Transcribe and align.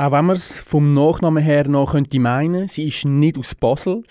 Auch 0.00 0.12
wenn 0.12 0.24
man 0.24 0.36
es 0.36 0.58
vom 0.60 0.94
Nachnamen 0.94 1.42
her 1.42 1.68
noch 1.68 1.92
könnte 1.92 2.18
meinen, 2.18 2.68
sie 2.68 2.88
ist 2.88 3.04
nicht 3.04 3.36
aus 3.36 3.54
Basel. 3.54 4.02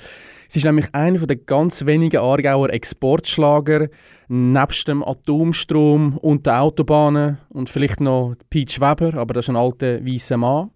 Sie 0.47 0.60
ist 0.60 0.65
nämlich 0.65 0.94
einer 0.94 1.26
der 1.26 1.38
ganz 1.38 1.84
wenigen 1.84 2.18
Aargauer 2.18 2.70
Exportschlager, 2.70 3.88
nebst 4.28 4.88
dem 4.88 5.04
Atomstrom 5.04 6.20
und 6.20 6.46
den 6.46 6.54
Autobahnen 6.54 7.39
und 7.49 7.71
vielleicht 7.71 8.02
noch 8.02 8.36
Peach 8.52 8.80
Weber, 8.80 9.16
aber 9.16 9.34
das 9.34 9.46
ist 9.46 9.50
ein 9.50 9.55
alter 9.55 10.05
weißer 10.05 10.38
Mann. 10.38 10.70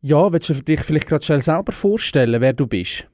Ja, 0.00 0.32
willst 0.32 0.48
du 0.48 0.54
dich 0.54 0.80
vielleicht 0.80 1.06
gerade 1.06 1.24
schnell 1.24 1.40
selber 1.40 1.70
vorstellen, 1.70 2.40
wer 2.40 2.54
du 2.54 2.66
bist? 2.66 3.06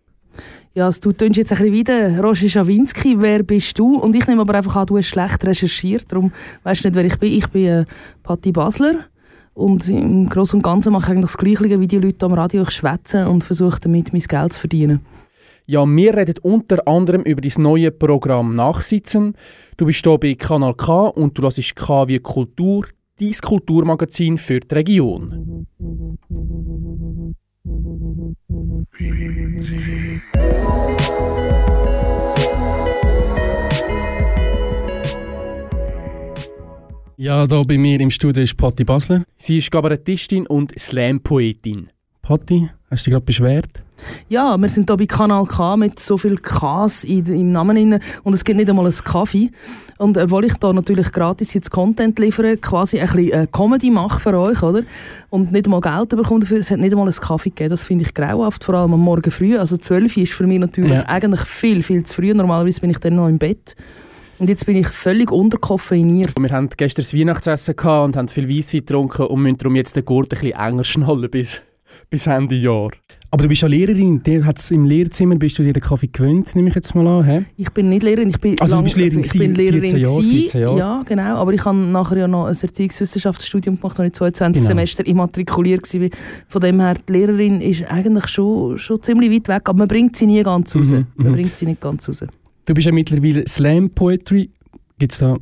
Ja, 0.73 0.87
also, 0.87 1.03
du 1.03 1.13
tönst 1.13 1.37
jetzt 1.37 1.53
ein 1.53 1.59
bisschen 1.59 1.75
wieder 1.75 2.19
Roger 2.19 2.49
Schawinski, 2.49 3.21
wer 3.21 3.43
bist 3.43 3.79
du? 3.79 3.99
Und 3.99 4.17
ich 4.17 4.27
nehme 4.27 4.41
aber 4.41 4.55
einfach 4.55 4.77
an, 4.77 4.87
du 4.87 4.97
hast 4.97 5.09
schlecht 5.09 5.45
recherchiert, 5.45 6.11
darum 6.11 6.33
weißt 6.63 6.83
du 6.83 6.89
nicht, 6.89 6.97
wer 6.97 7.05
ich 7.05 7.19
bin. 7.19 7.33
Ich 7.33 7.47
bin 7.49 7.67
äh, 7.67 7.85
Patti 8.23 8.53
Basler 8.53 9.05
und 9.55 9.89
im 9.89 10.29
Großen 10.29 10.59
und 10.59 10.63
Ganzen 10.63 10.93
mache 10.93 11.05
ich 11.05 11.11
eigentlich 11.11 11.33
das 11.33 11.39
Gleiche 11.39 11.81
wie 11.81 11.87
die 11.87 11.99
Leute 11.99 12.27
am 12.27 12.35
Radio. 12.35 12.63
Ich 12.63 12.71
schwätze 12.71 13.29
und 13.29 13.45
versuche 13.45 13.81
damit 13.81 14.13
mein 14.13 14.23
Geld 14.23 14.53
zu 14.53 14.61
verdienen. 14.61 15.01
Ja, 15.67 15.87
wir 15.87 16.15
reden 16.15 16.35
unter 16.43 16.87
anderem 16.87 17.23
über 17.23 17.41
dein 17.41 17.63
neue 17.63 17.91
Programm 17.91 18.55
Nachsitzen. 18.55 19.35
Du 19.79 19.87
bist 19.87 20.05
hier 20.05 20.19
bei 20.19 20.35
Kanal 20.35 20.75
K 20.75 21.07
und 21.07 21.39
du 21.39 21.43
hörst 21.43 21.75
K 21.75 22.09
wie 22.09 22.19
Kultur, 22.19 22.87
dein 23.19 23.33
Kulturmagazin 23.33 24.37
für 24.37 24.61
die 24.61 24.75
Region. 24.75 25.67
Ja, 37.17 37.47
hier 37.49 37.65
bei 37.65 37.79
mir 37.79 38.01
im 38.01 38.11
Studio 38.11 38.43
ist 38.43 38.57
Patti 38.57 38.83
Basler. 38.83 39.23
Sie 39.37 39.59
ist 39.59 39.71
Kabarettistin 39.71 40.49
und 40.49 40.77
Slam-Poetin. 40.77 41.89
Patti, 42.23 42.69
hast 42.91 43.07
du 43.07 43.11
dich 43.11 43.13
gerade 43.13 43.25
beschwert? 43.25 43.69
Ja, 44.29 44.57
wir 44.59 44.69
sind 44.69 44.91
hier 44.91 44.97
bei 44.97 45.07
Kanal 45.07 45.47
K 45.47 45.77
mit 45.77 46.01
so 46.01 46.19
viel 46.19 46.35
Ks 46.35 47.05
im 47.05 47.51
Namen 47.51 47.77
inne 47.77 48.01
und 48.25 48.35
es 48.35 48.43
gibt 48.43 48.57
nicht 48.57 48.69
einmal 48.69 48.87
einen 48.87 48.99
Kaffee. 49.05 49.53
Und 49.97 50.19
obwohl 50.19 50.47
ich 50.47 50.55
da 50.55 50.73
natürlich 50.73 51.13
gratis 51.13 51.55
jetzt 51.55 51.71
Content 51.71 52.19
liefere, 52.19 52.57
quasi 52.57 52.99
ein 52.99 53.07
bisschen 53.07 53.31
äh, 53.31 53.47
Comedy 53.47 53.93
mache 53.93 54.19
für 54.19 54.37
euch, 54.37 54.61
oder? 54.65 54.83
Und 55.31 55.53
nicht 55.53 55.67
einmal 55.67 55.83
Geld 55.83 56.09
bekomme 56.09 56.41
dafür, 56.41 56.59
es 56.59 56.73
hat 56.73 56.81
nicht 56.81 56.91
einmal 56.91 57.07
einen 57.07 57.15
Kaffee 57.15 57.51
gegeben. 57.51 57.71
Das 57.71 57.85
finde 57.85 58.05
ich 58.07 58.13
grauhaft, 58.13 58.65
vor 58.65 58.75
allem 58.75 58.93
am 58.93 59.01
Morgen 59.01 59.31
früh. 59.31 59.57
Also 59.57 59.77
12 59.77 60.17
Uhr 60.17 60.23
ist 60.25 60.33
für 60.33 60.49
mich 60.49 60.59
natürlich 60.59 60.95
ja. 60.95 61.07
eigentlich 61.07 61.43
viel, 61.43 61.85
viel 61.85 62.03
zu 62.03 62.17
früh. 62.17 62.35
Normalerweise 62.35 62.81
bin 62.81 62.91
ich 62.91 62.99
dann 62.99 63.15
noch 63.15 63.29
im 63.29 63.39
Bett. 63.39 63.77
Und 64.39 64.49
jetzt 64.49 64.67
bin 64.67 64.77
ich 64.77 64.89
völlig 64.89 65.31
unterkoffeiniert. 65.31 66.33
Wir 66.39 66.51
hatten 66.51 66.69
gestern 66.77 67.03
das 67.03 67.15
Weihnachtsessen 67.15 67.75
und 67.75 68.17
haben 68.17 68.29
viel 68.29 68.49
Weisswein 68.49 68.81
getrunken 68.81 69.27
und 69.27 69.43
müssen 69.43 69.59
darum 69.59 69.77
jetzt 69.77 69.95
den 69.95 70.05
Gurt 70.05 70.33
ein 70.33 70.41
bisschen 70.41 70.59
enger 70.59 70.85
schnallen 70.85 71.31
bis, 71.31 71.63
bis 72.11 72.27
Ende 72.27 72.57
Jahr. 72.57 72.91
Aber 73.31 73.43
du 73.43 73.49
bist 73.49 73.63
ja 73.63 73.69
Lehrerin. 73.69 74.23
Der 74.23 74.45
hat's 74.45 74.71
Im 74.71 74.85
Lehrzimmer 74.85 75.35
bist 75.35 75.59
du 75.59 75.65
dir 75.65 75.73
den 75.73 75.83
Kaffee 75.83 76.07
gewöhnt, 76.07 76.55
nehme 76.55 76.69
ich 76.69 76.75
jetzt 76.77 76.95
mal 76.95 77.07
an. 77.07 77.25
He? 77.25 77.45
Ich 77.57 77.71
bin 77.71 77.89
nicht 77.89 78.05
Lehrerin. 78.05 78.29
Ich 78.29 78.39
bin 78.39 78.55
also 78.61 78.77
lang, 78.77 78.85
du 78.85 78.85
bist 78.85 78.97
Lehrerin, 78.97 79.23
also 79.23 79.35
ich 79.35 79.41
bin 79.41 79.55
Lehrerin 79.55 79.91
14 79.91 79.99
Jahre, 79.99 80.23
14 80.23 80.61
Jahre. 80.63 80.79
Ja, 80.79 81.03
genau. 81.05 81.37
Aber 81.37 81.53
ich 81.53 81.65
habe 81.65 81.77
nachher 81.77 82.17
ja 82.17 82.29
noch 82.29 82.47
ein 82.47 82.57
Erziehungswissenschaftsstudium 82.61 83.81
gemacht, 83.81 83.99
als 83.99 84.07
ich 84.07 84.15
22 84.15 84.61
genau. 84.61 84.69
Semester 84.69 85.07
immatrikuliert 85.07 85.93
war. 85.95 86.09
Von 86.47 86.61
dem 86.61 86.81
her, 86.81 86.95
die 87.09 87.13
Lehrerin 87.13 87.61
ist 87.61 87.91
eigentlich 87.91 88.29
schon, 88.29 88.79
schon 88.79 89.03
ziemlich 89.03 89.33
weit 89.33 89.49
weg, 89.49 89.63
aber 89.69 89.79
man 89.79 89.89
bringt 89.89 90.15
sie 90.17 90.27
nie 90.27 90.43
ganz 90.43 90.77
raus. 90.77 90.93
Mhm, 90.93 91.07
man 91.17 91.29
mhm. 91.29 91.33
bringt 91.33 91.57
sie 91.57 91.67
nicht 91.67 91.81
ganz 91.81 92.09
raus. 92.09 92.25
Du 92.67 92.75
bist 92.75 92.87
ja 92.87 92.93
mittlerweile 92.93 93.47
Slam 93.47 93.91
Poetry. 93.91 94.51
Gibt 94.99 95.13
es 95.13 95.19
da 95.19 95.37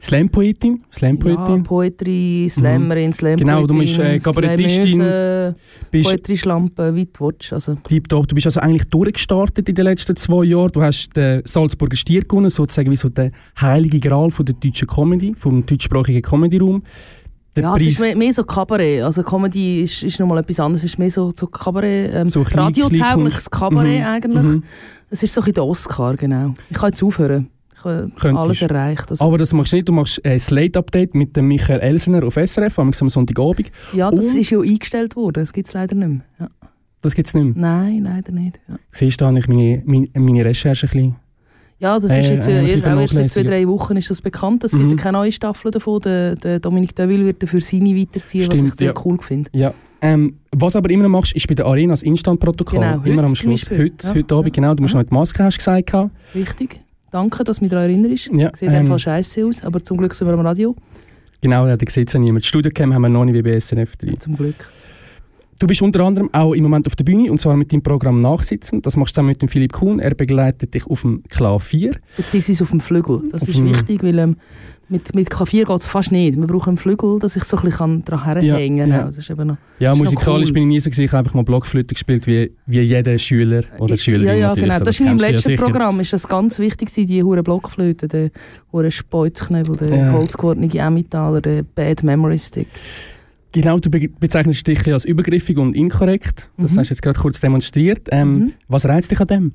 Slam-Poetin? 0.00 0.82
Slam-Poetin? 0.90 1.56
Ja, 1.56 1.62
Poetry, 1.62 2.46
Slammerin, 2.48 3.08
mhm. 3.08 3.12
Slam-Poetin, 3.12 3.46
Genau, 3.46 3.66
du 3.66 3.78
bist 3.78 3.98
äh, 3.98 4.18
Kabarettistin. 4.18 5.54
Poetry-Schlampe, 5.90 6.94
wie 6.94 7.04
du 7.04 7.26
willst. 7.26 7.52
Also. 7.52 7.74
Tipptopp. 7.86 8.26
Du 8.26 8.34
bist 8.34 8.46
also 8.46 8.60
eigentlich 8.60 8.88
durchgestartet 8.88 9.68
in 9.68 9.74
den 9.74 9.84
letzten 9.84 10.16
zwei 10.16 10.44
Jahren. 10.44 10.72
Du 10.72 10.80
hast 10.80 11.14
den 11.14 11.42
Salzburger 11.44 11.96
Stier 11.96 12.22
gewonnen, 12.22 12.48
sozusagen 12.48 12.90
wie 12.90 12.96
so 12.96 13.10
der 13.10 13.30
heilige 13.60 14.00
Gral 14.00 14.30
von 14.30 14.46
der 14.46 14.54
deutschen 14.54 14.88
Comedy, 14.88 15.34
vom 15.34 15.66
deutschsprachigen 15.66 16.22
Comedy-Raum. 16.22 16.82
Ja, 17.56 17.72
Preis 17.72 17.82
es 17.82 18.00
ist 18.00 18.16
mehr, 18.16 18.32
so 18.32 18.44
Kabarett. 18.44 19.02
Also 19.02 19.22
Comedy 19.22 19.82
ist, 19.82 20.02
ist 20.02 20.20
nochmal 20.20 20.38
etwas 20.38 20.60
anderes. 20.60 20.84
Es 20.84 20.92
ist 20.92 20.98
mehr 20.98 21.10
so, 21.10 21.32
so 21.34 21.46
Kabarett, 21.46 22.14
ähm, 22.14 22.28
so 22.28 22.42
radiotaugliches 22.42 23.50
Kabarett 23.50 24.00
mhm. 24.00 24.06
eigentlich. 24.06 24.44
Mhm. 24.44 24.62
Es 25.10 25.22
ist 25.22 25.34
so 25.34 25.40
ein 25.40 25.52
der 25.52 25.64
Oscar, 25.64 26.16
genau. 26.16 26.54
Ich 26.70 26.76
kann 26.76 26.90
jetzt 26.90 27.02
aufhören. 27.02 27.48
Ich 27.74 27.84
habe 27.84 28.38
alles 28.38 28.62
erreicht. 28.62 29.10
Also. 29.10 29.24
Aber 29.24 29.38
das 29.38 29.52
machst 29.52 29.72
du 29.72 29.76
nicht, 29.76 29.88
du 29.88 29.92
machst 29.92 30.24
ein 30.24 30.38
Slate-Update 30.38 31.14
mit 31.14 31.34
dem 31.36 31.48
Michael 31.48 31.80
Elsener 31.80 32.24
auf 32.24 32.34
SRF 32.34 32.78
am 32.78 32.92
Sonntagabend. 32.92 33.72
Ja, 33.94 34.10
das 34.10 34.26
Und 34.26 34.36
ist 34.38 34.50
ja 34.50 34.60
eingestellt 34.60 35.16
worden, 35.16 35.40
das 35.40 35.52
gibt 35.52 35.66
es 35.66 35.72
leider 35.72 35.96
nicht 35.96 36.08
mehr. 36.08 36.20
Ja. 36.38 36.48
Das 37.00 37.14
gibt 37.14 37.28
es 37.28 37.34
nicht 37.34 37.44
mehr? 37.44 37.54
Nein, 37.56 38.02
leider 38.04 38.32
nicht. 38.32 38.60
Ja. 38.68 38.76
Siehst 38.90 39.20
du, 39.20 39.24
da 39.24 39.28
habe 39.28 39.38
ich 39.38 39.48
meine, 39.48 39.82
meine, 39.86 40.08
meine 40.14 40.44
Recherche 40.44 40.86
ein 40.86 40.90
bisschen 40.90 41.16
ja, 41.80 41.98
das 41.98 42.16
ist 42.16 42.28
jetzt 42.28 42.46
äh, 42.46 42.74
erst, 42.74 42.86
auch 42.86 43.00
erst 43.00 43.14
seit 43.14 43.30
zwei, 43.30 43.42
drei 43.42 43.66
Wochen 43.66 43.96
ist 43.96 44.10
das 44.10 44.20
bekannt. 44.20 44.64
Es 44.64 44.74
mhm. 44.74 44.90
gibt 44.90 45.00
keine 45.00 45.16
neue 45.16 45.32
Staffel 45.32 45.70
davon. 45.70 46.00
Der, 46.00 46.36
der 46.36 46.60
Dominik 46.60 46.94
Deville 46.94 47.24
wird 47.24 47.42
dafür 47.42 47.62
seine 47.62 47.96
weiterziehen, 47.96 48.44
Stimmt, 48.44 48.64
was 48.64 48.72
ich 48.72 48.78
sehr 48.78 48.94
ja. 48.94 49.02
cool 49.04 49.18
finde. 49.22 49.50
Ja. 49.54 49.72
Ähm, 50.02 50.36
was 50.52 50.76
aber 50.76 50.90
immer 50.90 51.04
noch 51.04 51.10
machst, 51.10 51.34
ist 51.34 51.48
bei 51.48 51.54
der 51.54 51.64
Arena 51.64 51.94
das 51.94 52.02
Instantprotokoll. 52.02 52.80
Genau, 52.80 53.02
immer 53.02 53.24
am 53.24 53.34
Schluss. 53.34 53.70
Heute, 53.70 54.06
ja. 54.06 54.14
heute 54.14 54.34
Abend, 54.34 54.52
genau. 54.52 54.74
Du 54.74 54.82
musst 54.82 54.94
noch 54.94 55.02
die 55.02 55.14
Maske, 55.14 55.42
hast 55.42 55.54
du 55.54 55.58
gesagt. 55.58 56.10
Richtig. 56.34 56.80
Danke, 57.10 57.44
dass 57.44 57.58
du 57.58 57.64
mich 57.64 57.70
daran 57.70 57.90
erinnerst. 57.90 58.30
Ja, 58.34 58.54
Sieht 58.54 58.68
ähm, 58.68 58.74
einfach 58.74 58.98
scheiße 58.98 59.44
aus, 59.46 59.64
aber 59.64 59.82
zum 59.82 59.96
Glück 59.96 60.14
sind 60.14 60.28
wir 60.28 60.34
am 60.34 60.40
Radio. 60.40 60.76
Genau, 61.40 61.66
da 61.66 61.76
sieht 61.78 62.08
es 62.08 62.12
ja 62.12 62.20
niemand. 62.20 62.44
Studiocam 62.44 62.92
haben 62.92 63.02
wir 63.02 63.08
noch 63.08 63.24
nicht 63.24 63.34
wie 63.34 63.42
bei 63.42 63.58
SRF 63.58 63.96
3. 63.96 64.16
Zum 64.18 64.36
Glück. 64.36 64.54
Du 65.60 65.66
bist 65.66 65.82
unter 65.82 66.00
anderem 66.00 66.30
auch 66.32 66.54
im 66.54 66.62
Moment 66.62 66.86
auf 66.86 66.96
der 66.96 67.04
Bühne 67.04 67.30
und 67.30 67.38
zwar 67.38 67.54
mit 67.54 67.70
deinem 67.70 67.82
Programm 67.82 68.18
Nachsitzen. 68.18 68.80
Das 68.80 68.96
machst 68.96 69.10
du 69.10 69.16
zusammen 69.16 69.28
mit 69.28 69.42
dem 69.42 69.48
Philipp 69.50 69.74
Kuhn. 69.74 69.98
Er 69.98 70.14
begleitet 70.14 70.72
dich 70.72 70.86
auf 70.86 71.02
dem 71.02 71.22
Klavier. 71.28 71.96
Beziehungsweise 72.16 72.64
auf 72.64 72.70
dem 72.70 72.80
Flügel. 72.80 73.24
Das 73.30 73.42
auf 73.42 73.48
ist 73.48 73.62
wichtig, 73.62 74.02
weil 74.02 74.18
ähm, 74.20 74.36
mit, 74.88 75.14
mit 75.14 75.28
Klavier 75.28 75.66
geht 75.66 75.76
es 75.76 75.86
fast 75.86 76.12
nicht. 76.12 76.38
Wir 76.38 76.46
brauchen 76.46 76.70
einen 76.70 76.78
Flügel, 76.78 77.18
dass 77.18 77.36
ich 77.36 77.44
so 77.44 77.58
ein 77.58 77.64
bisschen 77.64 78.02
daran 78.06 78.24
herhängen 78.24 78.78
kann. 78.78 78.88
Ja, 78.88 78.96
ja. 79.00 79.04
Das 79.04 79.18
ist 79.18 79.28
eben 79.28 79.48
noch, 79.48 79.58
ja 79.78 79.94
musikalisch 79.94 80.48
cool. 80.48 80.54
bin 80.54 80.62
ich 80.62 80.68
nie 80.68 80.80
so 80.80 80.88
gewesen. 80.88 81.04
Ich 81.04 81.12
habe 81.12 81.18
einfach 81.18 81.34
mal 81.34 81.44
Blockflöte 81.44 81.92
gespielt, 81.92 82.26
wie, 82.26 82.50
wie 82.64 82.80
jeder 82.80 83.18
Schüler 83.18 83.62
oder 83.78 83.98
Schülerin 83.98 84.28
Ja, 84.28 84.32
ja, 84.32 84.48
natürlich. 84.48 84.70
genau. 84.70 84.78
Das 84.82 84.94
ist 84.94 85.00
in 85.00 85.06
meinem 85.08 85.18
letzten 85.18 85.50
ja 85.50 85.56
Programm 85.58 86.00
ist 86.00 86.14
das 86.14 86.26
ganz 86.26 86.58
wichtig 86.58 86.90
die 86.90 87.22
hure 87.22 87.42
Blockflöte, 87.42 88.08
der 88.08 88.30
hure 88.72 88.90
Speuzknebel, 88.90 89.76
der 89.76 89.94
ja. 89.94 90.12
holzgewordene 90.14 90.72
Emmentaler, 90.72 91.42
der 91.42 91.64
Bad 91.64 92.02
Memory 92.02 92.38
Stick. 92.38 92.68
Genau, 93.52 93.78
du 93.78 93.90
bezeichnest 93.90 94.66
dich 94.66 94.86
als 94.92 95.04
übergriffig 95.04 95.58
und 95.58 95.74
inkorrekt. 95.74 96.50
Das 96.56 96.72
mhm. 96.72 96.78
hast 96.78 96.90
du 96.90 96.94
jetzt 96.94 97.02
gerade 97.02 97.18
kurz 97.18 97.40
demonstriert. 97.40 98.08
Ähm, 98.10 98.38
mhm. 98.38 98.52
Was 98.68 98.84
reizt 98.84 99.10
dich 99.10 99.20
an 99.20 99.26
dem? 99.26 99.52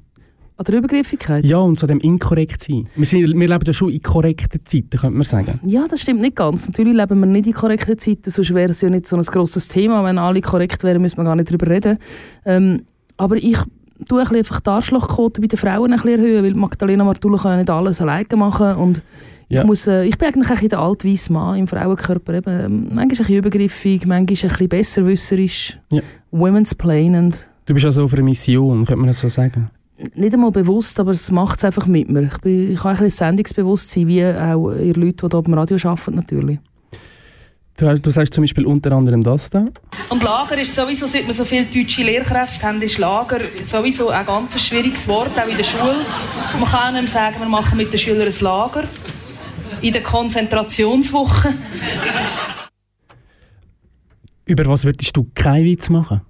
An 0.57 0.65
der 0.65 0.75
Übergriffigkeit? 0.75 1.45
Ja, 1.45 1.57
und 1.57 1.77
zu 1.77 1.85
dem 1.85 1.99
inkorrekt 1.99 2.63
sein. 2.63 2.87
Wir, 2.95 3.05
sind, 3.05 3.21
wir 3.21 3.47
leben 3.47 3.65
ja 3.65 3.73
schon 3.73 3.91
in 3.91 4.01
korrekten 4.01 4.61
Zeiten, 4.65 4.89
könnte 4.89 5.11
man 5.11 5.23
sagen. 5.23 5.59
Ja, 5.63 5.85
das 5.89 6.01
stimmt 6.01 6.21
nicht 6.21 6.35
ganz. 6.35 6.67
Natürlich 6.67 6.93
leben 6.93 7.19
wir 7.19 7.25
nicht 7.25 7.47
in 7.47 7.53
korrekten 7.53 7.97
Zeiten, 7.97 8.31
sonst 8.31 8.53
wäre 8.53 8.71
es 8.71 8.81
ja 8.81 8.89
nicht 8.89 9.07
so 9.07 9.17
ein 9.17 9.23
grosses 9.23 9.67
Thema. 9.67 10.03
Wenn 10.03 10.17
alle 10.17 10.39
korrekt 10.39 10.83
wären, 10.83 11.01
müsste 11.01 11.17
man 11.17 11.25
gar 11.25 11.35
nicht 11.35 11.49
darüber 11.49 11.67
reden. 11.67 11.97
Ähm, 12.45 12.83
aber 13.17 13.35
ich 13.35 13.57
tue 14.07 14.21
ein 14.21 14.35
einfach 14.35 14.59
die 14.59 14.69
Arschlochquote 14.69 15.41
bei 15.41 15.47
den 15.47 15.57
Frauen 15.57 15.91
ein 15.91 16.01
bisschen 16.01 16.19
erhöhen, 16.19 16.43
weil 16.43 16.53
Magdalena 16.53 17.03
Martula 17.03 17.37
kann 17.37 17.51
ja 17.51 17.57
nicht 17.57 17.69
alles 17.69 18.01
alleine 18.01 18.35
machen 18.35 18.75
und 18.75 19.01
ja. 19.49 19.61
ich, 19.61 19.67
muss, 19.67 19.87
äh, 19.87 20.05
ich 20.05 20.17
bin 20.17 20.27
eigentlich 20.27 20.61
ein 20.61 20.69
der 20.69 20.79
altweisse 20.79 21.31
Mann 21.31 21.57
im 21.57 21.67
Frauenkörper. 21.67 22.33
Eben, 22.33 22.49
ähm, 22.49 22.79
manchmal 22.83 23.03
ein 23.03 23.07
bisschen 23.09 23.35
übergriffig, 23.35 24.05
manchmal 24.05 24.19
ein 24.19 24.25
bisschen 24.25 24.69
besserwisserisch, 24.69 25.79
ja. 25.89 26.01
women's 26.31 26.75
planend. 26.75 27.49
Du 27.65 27.73
bist 27.73 27.85
also 27.85 28.03
auf 28.03 28.13
einer 28.13 28.23
Mission, 28.23 28.85
könnte 28.85 28.97
man 28.97 29.07
das 29.07 29.19
so 29.19 29.29
sagen? 29.29 29.69
nicht 30.15 30.33
einmal 30.33 30.51
bewusst, 30.51 30.99
aber 30.99 31.11
es 31.11 31.31
macht 31.31 31.59
es 31.59 31.63
einfach 31.63 31.85
mit 31.85 32.09
mir. 32.09 32.23
Ich, 32.23 32.37
bin, 32.39 32.73
ich 32.73 32.79
habe 32.79 32.89
ein 32.89 32.95
bisschen 32.95 33.29
Sendungsbewusstsein, 33.29 34.07
wie 34.07 34.25
auch 34.25 34.71
ihr 34.71 34.93
Leute, 34.93 35.27
die 35.27 35.35
hier 35.35 35.41
beim 35.41 35.53
Radio 35.53 35.77
arbeiten 35.83 36.15
natürlich. 36.15 36.59
Du, 37.77 37.93
du 37.93 38.09
sagst 38.09 38.33
zum 38.33 38.43
Beispiel 38.43 38.65
unter 38.65 38.93
anderem 38.93 39.21
das 39.21 39.49
da. 39.49 39.65
Und 40.09 40.23
Lager 40.23 40.57
ist 40.57 40.73
sowieso, 40.73 41.07
seit 41.07 41.27
wir 41.27 41.33
so 41.33 41.43
viele 41.43 41.65
deutsche 41.65 42.03
Lehrkräfte 42.03 42.65
haben, 42.65 42.81
ist 42.81 42.97
Lager 42.97 43.39
sowieso 43.63 44.09
ein 44.09 44.25
ganz 44.25 44.61
schwieriges 44.61 45.05
Wort, 45.09 45.31
auch 45.37 45.47
in 45.47 45.57
der 45.57 45.63
Schule. 45.63 45.97
Man 46.53 46.69
kann 46.69 46.93
nicht 46.93 47.09
sagen, 47.09 47.35
wir 47.39 47.49
machen 47.49 47.77
mit 47.77 47.91
den 47.91 47.99
Schülern 47.99 48.27
ein 48.27 48.33
Lager. 48.39 48.87
In 49.81 49.93
der 49.93 50.03
Konzentrationswoche. 50.03 51.53
Über 54.45 54.65
was 54.67 54.85
würdest 54.85 55.15
du 55.17 55.27
keinen 55.33 55.65
Witz 55.65 55.89
machen? 55.89 56.21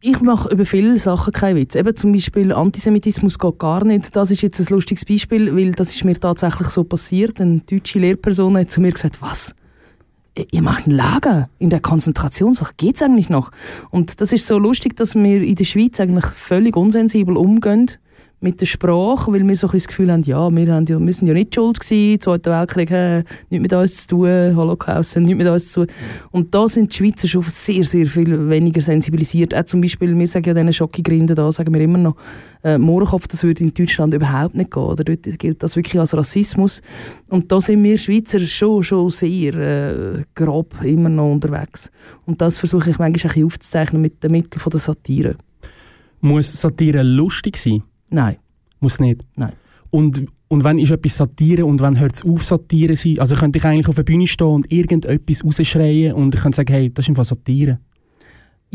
Ich 0.00 0.20
mache 0.20 0.48
über 0.48 0.64
viele 0.64 0.98
Sachen 0.98 1.32
keinen 1.32 1.56
Witz. 1.56 1.76
Eben 1.76 1.94
zum 1.94 2.12
Beispiel 2.12 2.52
Antisemitismus 2.52 3.38
geht 3.38 3.58
gar 3.58 3.84
nicht. 3.84 4.16
Das 4.16 4.32
ist 4.32 4.42
jetzt 4.42 4.58
ein 4.58 4.66
lustiges 4.68 5.04
Beispiel, 5.04 5.54
weil 5.56 5.72
das 5.72 5.94
ist 5.94 6.04
mir 6.04 6.18
tatsächlich 6.18 6.68
so 6.68 6.82
passiert. 6.82 7.40
Eine 7.40 7.60
deutsche 7.60 8.00
Lehrperson 8.00 8.56
hat 8.58 8.72
zu 8.72 8.80
mir 8.80 8.90
gesagt, 8.90 9.22
was? 9.22 9.54
Ihr 10.50 10.62
macht 10.62 10.88
ein 10.88 10.92
Lager 10.92 11.48
in 11.58 11.70
der 11.70 11.80
Konzentrationswoche. 11.80 12.72
Geht's 12.78 13.02
eigentlich 13.02 13.28
noch? 13.28 13.52
Und 13.90 14.20
das 14.20 14.32
ist 14.32 14.46
so 14.46 14.58
lustig, 14.58 14.96
dass 14.96 15.14
wir 15.14 15.40
in 15.40 15.54
der 15.54 15.64
Schweiz 15.64 16.00
eigentlich 16.00 16.26
völlig 16.26 16.76
unsensibel 16.76 17.36
umgehen 17.36 17.92
mit 18.42 18.60
der 18.60 18.66
Sprache, 18.66 19.32
weil 19.32 19.46
wir 19.46 19.56
so 19.56 19.68
ein 19.68 19.72
das 19.72 19.86
Gefühl 19.86 20.10
haben, 20.10 20.22
ja, 20.24 20.50
wir, 20.54 20.74
haben 20.74 20.84
ja, 20.86 20.98
wir 20.98 21.12
sind 21.12 21.28
ja 21.28 21.34
nicht 21.34 21.54
schuld 21.54 21.78
gewesen, 21.78 22.20
Zweiter 22.20 22.50
Weltkrieg, 22.50 22.90
äh, 22.90 23.24
nichts 23.50 23.62
mit 23.62 23.72
uns 23.72 24.06
zu 24.06 24.16
tun, 24.16 24.56
Holocaust, 24.56 25.16
nichts 25.16 25.38
mit 25.38 25.46
uns 25.46 25.72
zu 25.72 25.86
tun. 25.86 25.94
Und 26.32 26.52
da 26.54 26.68
sind 26.68 26.92
die 26.92 26.96
Schweizer 26.96 27.28
schon 27.28 27.42
sehr, 27.44 27.84
sehr 27.84 28.06
viel 28.06 28.48
weniger 28.48 28.82
sensibilisiert. 28.82 29.54
Auch 29.54 29.64
zum 29.64 29.80
Beispiel, 29.80 30.18
wir 30.18 30.26
sagen 30.26 30.44
ja 30.44 30.54
diesen 30.54 30.72
Schocki-Grinden 30.72 31.36
da, 31.36 31.52
sagen 31.52 31.72
wir 31.72 31.80
immer 31.80 31.98
noch, 31.98 32.16
äh, 32.64 32.78
Mohrenkopf, 32.78 33.28
das 33.28 33.44
würde 33.44 33.62
in 33.62 33.72
Deutschland 33.72 34.12
überhaupt 34.12 34.56
nicht 34.56 34.72
gehen. 34.72 34.82
Oder 34.82 35.04
dort 35.04 35.38
gilt 35.38 35.62
das 35.62 35.76
wirklich 35.76 36.00
als 36.00 36.16
Rassismus. 36.16 36.82
Und 37.28 37.50
da 37.52 37.60
sind 37.60 37.82
wir 37.84 37.96
Schweizer 37.96 38.40
schon, 38.40 38.82
schon 38.82 39.08
sehr 39.10 39.54
äh, 39.54 40.24
grob 40.34 40.82
immer 40.82 41.08
noch 41.08 41.30
unterwegs. 41.30 41.92
Und 42.26 42.40
das 42.40 42.58
versuche 42.58 42.90
ich 42.90 42.98
manchmal 42.98 43.08
ein 43.08 43.12
bisschen 43.12 43.46
aufzuzeichnen 43.46 44.02
mit 44.02 44.22
den 44.22 44.32
Mitteln 44.32 44.60
der 44.64 44.80
Satire. 44.80 45.36
Muss 46.20 46.52
Satire 46.52 47.02
lustig 47.02 47.56
sein? 47.56 47.82
Nein. 48.12 48.36
Muss 48.80 49.00
nicht? 49.00 49.22
Nein. 49.36 49.52
Und, 49.90 50.26
und 50.48 50.64
wann 50.64 50.78
ist 50.78 50.90
etwas 50.90 51.16
Satire 51.16 51.64
und 51.66 51.80
wann 51.80 51.98
hört 51.98 52.14
es 52.14 52.24
auf, 52.24 52.44
Satire 52.44 52.96
sein? 52.96 53.18
Also 53.18 53.36
könnte 53.36 53.58
ich 53.58 53.64
eigentlich 53.64 53.88
auf 53.88 53.94
der 53.94 54.04
Bühne 54.04 54.26
stehen 54.26 54.46
und 54.46 54.72
irgendetwas 54.72 55.44
rausschreien 55.44 56.14
und 56.14 56.34
ich 56.34 56.40
könnte 56.40 56.56
sagen, 56.56 56.72
hey, 56.72 56.92
das 56.92 57.04
ist 57.04 57.10
einfach 57.10 57.24
Satire. 57.24 57.78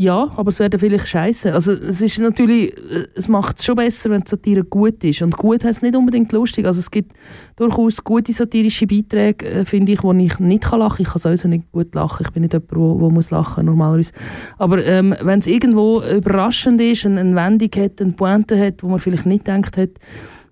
Ja, 0.00 0.30
aber 0.36 0.50
es 0.50 0.60
wäre 0.60 0.78
vielleicht 0.78 1.08
scheiße. 1.08 1.52
Also 1.52 1.72
es 1.72 2.00
ist 2.00 2.20
natürlich, 2.20 2.72
es 3.16 3.26
macht 3.26 3.58
es 3.58 3.64
schon 3.64 3.74
besser, 3.74 4.10
wenn 4.10 4.20
die 4.20 4.30
Satire 4.30 4.62
gut 4.62 5.02
ist. 5.02 5.22
Und 5.22 5.36
gut 5.36 5.64
heißt 5.64 5.82
nicht 5.82 5.96
unbedingt 5.96 6.30
lustig. 6.30 6.66
Also 6.66 6.78
es 6.78 6.88
gibt 6.88 7.14
durchaus 7.56 8.04
gute 8.04 8.32
satirische 8.32 8.86
Beiträge, 8.86 9.44
äh, 9.44 9.64
finde 9.64 9.90
ich, 9.90 10.04
wo 10.04 10.12
ich 10.12 10.38
nicht 10.38 10.62
kann 10.62 10.78
lachen. 10.78 11.02
Ich 11.02 11.08
kann 11.08 11.18
sowieso 11.18 11.48
nicht 11.48 11.72
gut 11.72 11.96
lachen. 11.96 12.24
Ich 12.24 12.32
bin 12.32 12.42
nicht 12.42 12.52
jemand, 12.52 12.70
der 12.70 13.10
muss 13.10 13.32
lachen 13.32 13.66
normalerweise. 13.66 14.12
Aber 14.56 14.86
ähm, 14.86 15.16
wenn 15.20 15.40
es 15.40 15.48
irgendwo 15.48 16.00
überraschend 16.00 16.80
ist, 16.80 17.04
eine, 17.04 17.18
eine 17.18 17.34
Wendung 17.34 17.70
hat, 17.82 18.00
eine 18.00 18.12
Pointe 18.12 18.56
hat, 18.56 18.84
wo 18.84 18.88
man 18.88 19.00
vielleicht 19.00 19.26
nicht 19.26 19.46
gedacht 19.46 19.76
hat, 19.76 19.90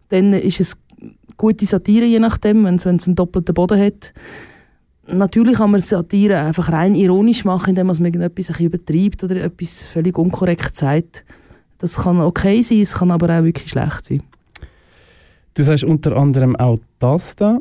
dann 0.08 0.32
ist 0.32 0.58
es 0.58 0.76
gute 1.36 1.66
Satire, 1.66 2.04
je 2.04 2.18
nachdem, 2.18 2.64
wenn 2.64 2.74
es 2.74 2.86
einen 2.86 3.14
doppelten 3.14 3.54
Boden 3.54 3.80
hat. 3.80 4.12
Natürlich 5.08 5.56
kann 5.58 5.70
man 5.70 5.80
Satire 5.80 6.38
einfach 6.38 6.72
rein 6.72 6.94
ironisch 6.94 7.44
machen, 7.44 7.70
indem 7.70 7.86
man 7.86 7.96
ein 7.96 8.32
übertreibt 8.60 9.22
oder 9.22 9.36
etwas 9.36 9.86
völlig 9.86 10.18
unkorrekt 10.18 10.74
sagt. 10.74 11.24
Das 11.78 11.96
kann 11.96 12.20
okay 12.20 12.62
sein, 12.62 12.80
es 12.80 12.94
kann 12.94 13.10
aber 13.10 13.38
auch 13.38 13.44
wirklich 13.44 13.70
schlecht 13.70 14.04
sein. 14.04 14.22
Du 15.54 15.62
sagst 15.62 15.84
unter 15.84 16.16
anderem 16.16 16.56
auch 16.56 16.78
das 16.98 17.36
da. 17.36 17.60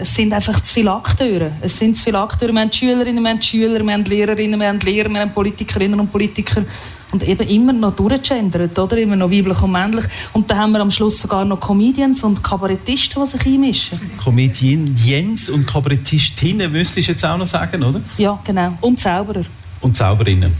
Es 0.00 0.14
sind 0.14 0.32
einfach 0.32 0.58
zu 0.60 0.72
viele 0.72 0.92
Akteure. 0.92 1.52
Es 1.60 1.76
sind 1.76 1.94
zu 1.94 2.04
viele 2.04 2.18
Akteure. 2.20 2.52
Wir 2.52 2.60
haben 2.60 2.72
Schülerinnen, 2.72 3.22
wir 3.22 3.30
haben 3.30 3.42
Schüler, 3.42 3.84
wir 3.84 3.92
haben 3.92 4.04
Lehrerinnen, 4.04 4.58
wir 4.58 4.68
haben 4.68 4.80
Lehrer, 4.80 5.10
wir 5.10 5.20
haben 5.20 5.32
Politikerinnen 5.32 6.00
und 6.00 6.10
Politiker. 6.10 6.64
Und 7.12 7.26
eben 7.28 7.46
immer 7.48 7.74
noch 7.74 7.94
durchgegendert, 7.96 8.78
oder? 8.78 8.96
Immer 8.96 9.16
noch 9.16 9.30
weiblich 9.30 9.60
und 9.60 9.72
männlich. 9.72 10.06
Und 10.32 10.50
dann 10.50 10.58
haben 10.58 10.72
wir 10.72 10.80
am 10.80 10.90
Schluss 10.90 11.18
sogar 11.20 11.44
noch 11.44 11.60
Comedians 11.60 12.24
und 12.24 12.42
Kabarettisten, 12.42 13.22
die 13.22 13.28
sich 13.28 13.46
einmischen. 13.46 13.98
Comedians 14.22 15.50
und 15.50 15.66
Kabarettistinnen, 15.66 16.72
müsstest 16.72 17.08
du 17.08 17.12
jetzt 17.12 17.24
auch 17.26 17.36
noch 17.36 17.46
sagen, 17.46 17.82
oder? 17.82 18.00
Ja, 18.16 18.40
genau. 18.42 18.78
Und 18.80 18.98
Zauberer. 18.98 19.44
Und 19.82 19.96
Zauberinnen. 19.96 20.52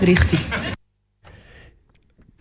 Richtig. 0.00 0.40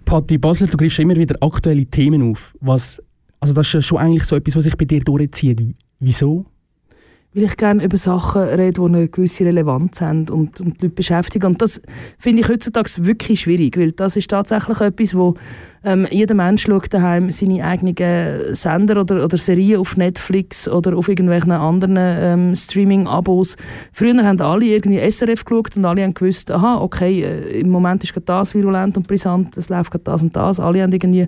Patti 0.06 0.38
Basler, 0.38 0.68
du 0.68 0.78
greifst 0.78 1.00
immer 1.00 1.16
wieder 1.16 1.36
aktuelle 1.42 1.86
Themen 1.88 2.32
auf. 2.32 2.54
Was, 2.62 3.02
also 3.42 3.54
das 3.54 3.74
ist 3.74 3.86
schon 3.86 3.98
eigentlich 3.98 4.24
so 4.24 4.36
etwas, 4.38 4.56
was 4.56 4.64
sich 4.64 4.78
bei 4.78 4.86
dir 4.86 5.02
durchzieht. 5.02 5.76
Wieso? 6.00 6.46
Weil 7.34 7.44
ich 7.44 7.58
gerne 7.58 7.84
über 7.84 7.98
Sachen 7.98 8.44
rede, 8.44 8.80
die 8.80 8.82
eine 8.82 9.10
gewisse 9.10 9.44
Relevanz 9.44 10.00
haben 10.00 10.30
und, 10.30 10.62
und 10.62 10.80
die 10.80 10.86
Leute 10.86 10.96
beschäftigen. 10.96 11.48
Und 11.48 11.62
das 11.62 11.82
finde 12.18 12.42
ich 12.42 12.48
heutzutage 12.48 12.90
wirklich 13.00 13.42
schwierig, 13.42 13.78
weil 13.78 13.92
das 13.92 14.16
ist 14.16 14.30
tatsächlich 14.30 14.80
etwas, 14.80 15.18
wo 15.18 15.34
ähm, 15.84 16.08
jeder 16.10 16.34
Mensch 16.34 16.64
schaut 16.64 16.94
daheim 16.94 17.32
seine 17.32 17.66
eigenen 17.66 18.56
Sender 18.56 19.02
oder, 19.02 19.22
oder 19.26 19.38
Serien 19.38 19.82
auf 19.82 19.98
Netflix 19.98 20.70
oder 20.70 20.96
auf 20.96 21.10
irgendwelchen 21.10 21.52
anderen 21.52 21.98
ähm, 22.00 22.56
Streaming-Abos. 22.56 23.58
Früher 23.92 24.26
haben 24.26 24.40
alle 24.40 24.68
irgendwie 24.68 25.00
SRF 25.12 25.44
geschaut 25.44 25.76
und 25.76 25.84
alle 25.84 26.04
haben 26.04 26.14
gewusst, 26.14 26.52
aha, 26.52 26.78
okay, 26.82 27.22
äh, 27.22 27.60
im 27.60 27.70
Moment 27.70 28.02
ist 28.06 28.14
das 28.24 28.56
virulent 28.56 28.96
und 28.96 29.10
brisant, 29.10 29.58
es 29.58 29.68
läuft 29.68 29.92
das 30.06 30.24
und 30.24 30.34
das. 30.38 30.62
Alle 30.62 30.84
haben 30.84 30.94
irgendwie 30.94 31.28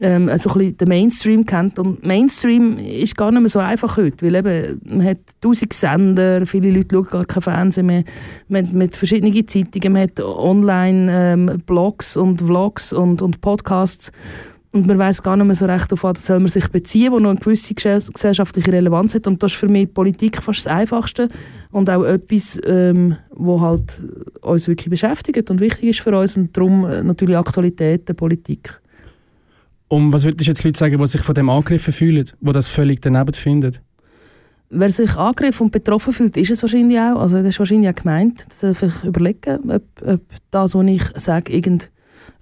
ähm, 0.00 0.26
so 0.38 0.50
ein 0.50 0.58
bisschen 0.58 0.76
den 0.76 0.88
Mainstream 0.88 1.46
kennt. 1.46 1.78
Und 1.78 2.04
Mainstream 2.04 2.78
ist 2.78 3.16
gar 3.16 3.30
nicht 3.30 3.40
mehr 3.40 3.48
so 3.48 3.60
einfach 3.60 3.96
heute, 3.96 4.26
weil 4.26 4.34
eben, 4.34 4.80
man 4.84 5.04
hat 5.06 5.18
tausend 5.40 5.72
Sender, 5.72 6.46
viele 6.46 6.70
Leute 6.70 6.96
schauen 6.96 7.04
gar 7.04 7.24
kein 7.24 7.42
Fernsehen 7.42 7.86
mehr, 7.86 8.04
man 8.48 8.66
hat 8.66 8.72
mit 8.72 8.96
verschiedenen 8.96 9.46
Zeitungen, 9.46 9.92
man 9.92 10.02
hat 10.02 10.20
Online-Blogs 10.20 12.16
ähm, 12.16 12.22
und 12.22 12.42
Vlogs 12.42 12.92
und, 12.92 13.22
und 13.22 13.40
Podcasts 13.40 14.10
und 14.74 14.88
man 14.88 14.98
weiß 14.98 15.22
gar 15.22 15.36
nicht 15.36 15.46
mehr 15.46 15.54
so 15.54 15.66
recht, 15.66 15.92
auf 15.92 16.02
was 16.02 16.26
soll 16.26 16.40
man 16.40 16.48
sich 16.48 16.66
beziehen, 16.66 17.12
wo 17.12 17.20
noch 17.20 17.30
eine 17.30 17.38
gewisse 17.38 17.74
gesellschaftliche 17.74 18.72
Relevanz 18.72 19.14
hat. 19.14 19.28
Und 19.28 19.40
das 19.40 19.52
ist 19.52 19.58
für 19.58 19.68
mich 19.68 19.94
Politik 19.94 20.42
fast 20.42 20.66
das 20.66 20.72
Einfachste 20.72 21.28
und 21.70 21.88
auch 21.88 22.02
etwas, 22.02 22.58
ähm, 22.66 23.16
wo 23.30 23.60
halt 23.60 24.02
uns 24.40 24.66
wirklich 24.66 24.90
beschäftigt 24.90 25.48
und 25.48 25.60
wichtig 25.60 25.90
ist 25.90 26.00
für 26.00 26.18
uns 26.18 26.36
und 26.36 26.56
darum 26.56 26.84
äh, 26.86 27.04
natürlich 27.04 27.36
Aktualität 27.36 28.08
der 28.08 28.14
Politik. 28.14 28.80
Und 29.88 30.12
was 30.12 30.24
würdest 30.24 30.40
du 30.46 30.50
jetzt 30.50 30.64
Leute 30.64 30.78
sagen, 30.78 30.98
die 30.98 31.06
sich 31.06 31.20
von 31.20 31.34
dem 31.34 31.50
angegriffen 31.50 31.92
fühlen, 31.92 32.30
die 32.40 32.52
das 32.52 32.68
völlig 32.68 33.00
daneben 33.00 33.34
finden? 33.34 33.78
Wer 34.70 34.90
sich 34.90 35.16
angegriffen 35.16 35.64
und 35.64 35.70
betroffen 35.70 36.12
fühlt, 36.12 36.36
ist 36.36 36.50
es 36.50 36.62
wahrscheinlich 36.62 36.98
auch. 36.98 37.20
Also 37.20 37.36
das 37.36 37.48
ist 37.48 37.58
wahrscheinlich 37.58 37.90
auch 37.90 37.94
gemeint. 37.94 38.46
Das 38.48 38.60
soll 38.60 38.74
sich 38.74 39.04
überlegen, 39.04 39.70
ob, 39.70 39.82
ob 40.04 40.20
das, 40.50 40.74
was 40.74 40.86
ich 40.86 41.02
sage, 41.16 41.52
irgend 41.52 41.90